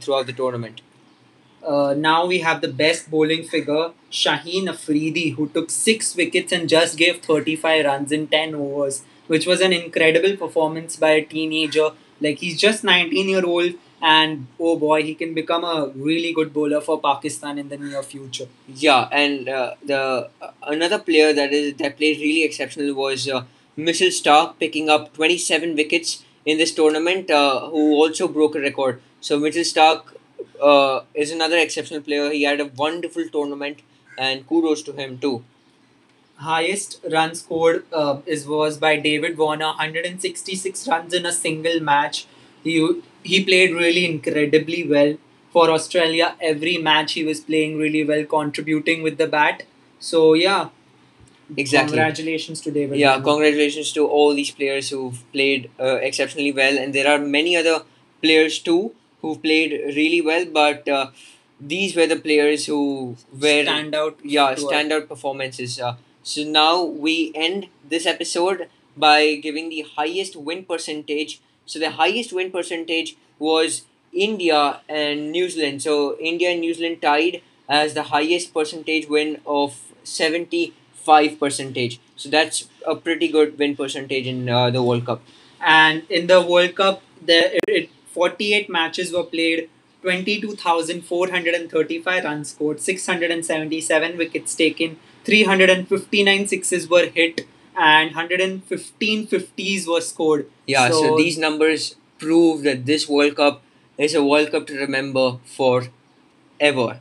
throughout 0.00 0.26
the 0.26 0.32
tournament. 0.32 0.80
Uh, 1.64 1.94
now 1.96 2.26
we 2.26 2.38
have 2.40 2.60
the 2.60 2.68
best 2.68 3.10
bowling 3.10 3.42
figure, 3.44 3.90
Shaheen 4.10 4.68
Afridi, 4.68 5.30
who 5.30 5.48
took 5.48 5.70
six 5.70 6.14
wickets 6.16 6.52
and 6.52 6.68
just 6.68 6.96
gave 6.96 7.20
35 7.22 7.84
runs 7.84 8.12
in 8.12 8.28
10 8.28 8.54
overs, 8.54 9.02
which 9.26 9.46
was 9.46 9.60
an 9.60 9.72
incredible 9.72 10.36
performance 10.36 10.96
by 10.96 11.10
a 11.10 11.24
teenager. 11.24 11.90
Like 12.20 12.38
he's 12.38 12.58
just 12.58 12.84
19 12.84 13.28
year 13.28 13.44
old, 13.44 13.74
and 14.00 14.46
oh 14.58 14.78
boy, 14.78 15.02
he 15.02 15.14
can 15.14 15.34
become 15.34 15.64
a 15.64 15.90
really 15.94 16.32
good 16.32 16.52
bowler 16.52 16.80
for 16.80 17.00
Pakistan 17.00 17.58
in 17.58 17.68
the 17.68 17.76
near 17.76 18.02
future. 18.02 18.46
Yeah, 18.68 19.08
and 19.10 19.48
uh, 19.48 19.74
the 19.84 20.30
uh, 20.40 20.50
another 20.62 20.98
player 20.98 21.32
that 21.32 21.52
is 21.52 21.74
that 21.74 21.96
played 21.96 22.18
really 22.18 22.44
exceptional 22.44 22.94
was 22.94 23.28
uh, 23.28 23.44
Starc, 23.76 24.58
picking 24.58 24.88
up 24.88 25.14
27 25.14 25.76
wickets 25.76 26.24
in 26.44 26.58
this 26.58 26.74
tournament, 26.74 27.30
uh, 27.30 27.68
who 27.68 27.94
also 27.94 28.28
broke 28.28 28.54
a 28.56 28.60
record. 28.60 29.00
So 29.20 29.38
Mitchell 29.38 29.62
Starc 29.62 30.02
uh, 30.62 31.00
is 31.14 31.30
another 31.30 31.56
exceptional 31.58 32.00
player. 32.00 32.30
He 32.30 32.42
had 32.44 32.60
a 32.60 32.66
wonderful 32.66 33.28
tournament, 33.28 33.80
and 34.16 34.46
kudos 34.46 34.82
to 34.82 34.92
him 34.92 35.18
too. 35.18 35.44
Highest 36.36 37.00
run 37.10 37.34
scored 37.34 37.84
uh, 37.92 38.20
is 38.24 38.46
was 38.46 38.78
by 38.78 38.96
David 38.96 39.36
Warner, 39.36 39.66
166 39.66 40.86
runs 40.88 41.12
in 41.12 41.26
a 41.26 41.32
single 41.32 41.80
match. 41.80 42.26
He 42.62 43.02
he 43.24 43.44
played 43.44 43.74
really 43.74 44.04
incredibly 44.06 44.86
well 44.88 45.16
for 45.52 45.70
Australia. 45.70 46.34
Every 46.40 46.78
match 46.78 47.14
he 47.14 47.24
was 47.24 47.40
playing 47.40 47.76
really 47.78 48.04
well, 48.04 48.24
contributing 48.24 49.02
with 49.02 49.18
the 49.18 49.26
bat. 49.26 49.64
So 49.98 50.34
yeah, 50.34 50.68
Exactly. 51.56 51.96
Congratulations 51.96 52.60
to 52.60 52.70
David. 52.70 52.98
Yeah, 52.98 53.12
Warner. 53.12 53.24
congratulations 53.24 53.92
to 53.92 54.06
all 54.06 54.34
these 54.34 54.50
players 54.50 54.90
who've 54.90 55.18
played 55.32 55.70
uh, 55.80 55.96
exceptionally 55.96 56.52
well, 56.52 56.78
and 56.78 56.94
there 56.94 57.08
are 57.08 57.18
many 57.18 57.56
other 57.56 57.82
players 58.22 58.58
too 58.58 58.92
who've 59.28 59.42
played 59.42 59.72
really 59.96 60.20
well. 60.20 60.44
But 60.46 60.88
uh, 60.88 61.10
these 61.60 61.96
were 61.96 62.06
the 62.06 62.16
players 62.16 62.66
who 62.66 63.16
were 63.32 63.62
stand 63.62 63.94
out. 63.94 64.18
yeah 64.24 64.46
us. 64.46 64.62
standout 64.62 65.08
performances. 65.08 65.80
Uh, 65.80 65.96
so 66.22 66.44
now 66.44 66.82
we 66.84 67.32
end 67.34 67.68
this 67.88 68.06
episode 68.06 68.68
by 68.96 69.36
giving 69.36 69.68
the 69.68 69.84
highest 69.96 70.36
win 70.36 70.64
percentage. 70.64 71.40
So 71.66 71.78
the 71.78 71.90
highest 71.92 72.32
win 72.32 72.50
percentage 72.50 73.16
was 73.38 73.82
India 74.12 74.80
and 74.88 75.32
New 75.32 75.48
Zealand. 75.50 75.82
So 75.82 76.16
India 76.18 76.50
and 76.50 76.60
New 76.60 76.74
Zealand 76.74 77.02
tied 77.02 77.42
as 77.68 77.94
the 77.94 78.04
highest 78.04 78.54
percentage 78.54 79.08
win 79.08 79.40
of 79.46 79.76
seventy 80.04 80.74
five 80.94 81.38
percentage. 81.38 82.00
So 82.16 82.28
that's 82.28 82.68
a 82.86 82.96
pretty 82.96 83.28
good 83.28 83.58
win 83.58 83.76
percentage 83.76 84.26
in 84.26 84.48
uh, 84.48 84.70
the 84.70 84.82
World 84.82 85.06
Cup. 85.06 85.22
And 85.60 86.04
in 86.08 86.26
the 86.26 86.40
World 86.42 86.74
Cup, 86.74 87.02
there 87.20 87.50
it, 87.54 87.62
it 87.68 87.90
48 88.12 88.68
matches 88.68 89.12
were 89.12 89.24
played. 89.24 89.68
22,435 90.02 92.24
runs 92.24 92.50
scored, 92.50 92.80
677 92.80 94.16
wickets 94.16 94.54
taken, 94.54 94.96
359 95.24 96.46
sixes 96.46 96.88
were 96.88 97.06
hit, 97.06 97.46
and 97.76 98.14
115 98.14 99.26
50s 99.26 99.86
were 99.86 100.00
scored. 100.00 100.46
Yeah. 100.66 100.90
So, 100.90 101.02
So- 101.02 101.16
these 101.16 101.38
numbers 101.38 101.96
prove 102.18 102.62
that 102.62 102.86
this 102.86 103.08
World 103.08 103.36
Cup 103.36 103.62
is 103.96 104.14
a 104.14 104.22
World 104.24 104.50
Cup 104.52 104.66
to 104.68 104.74
remember 104.74 105.38
forever. 105.44 106.96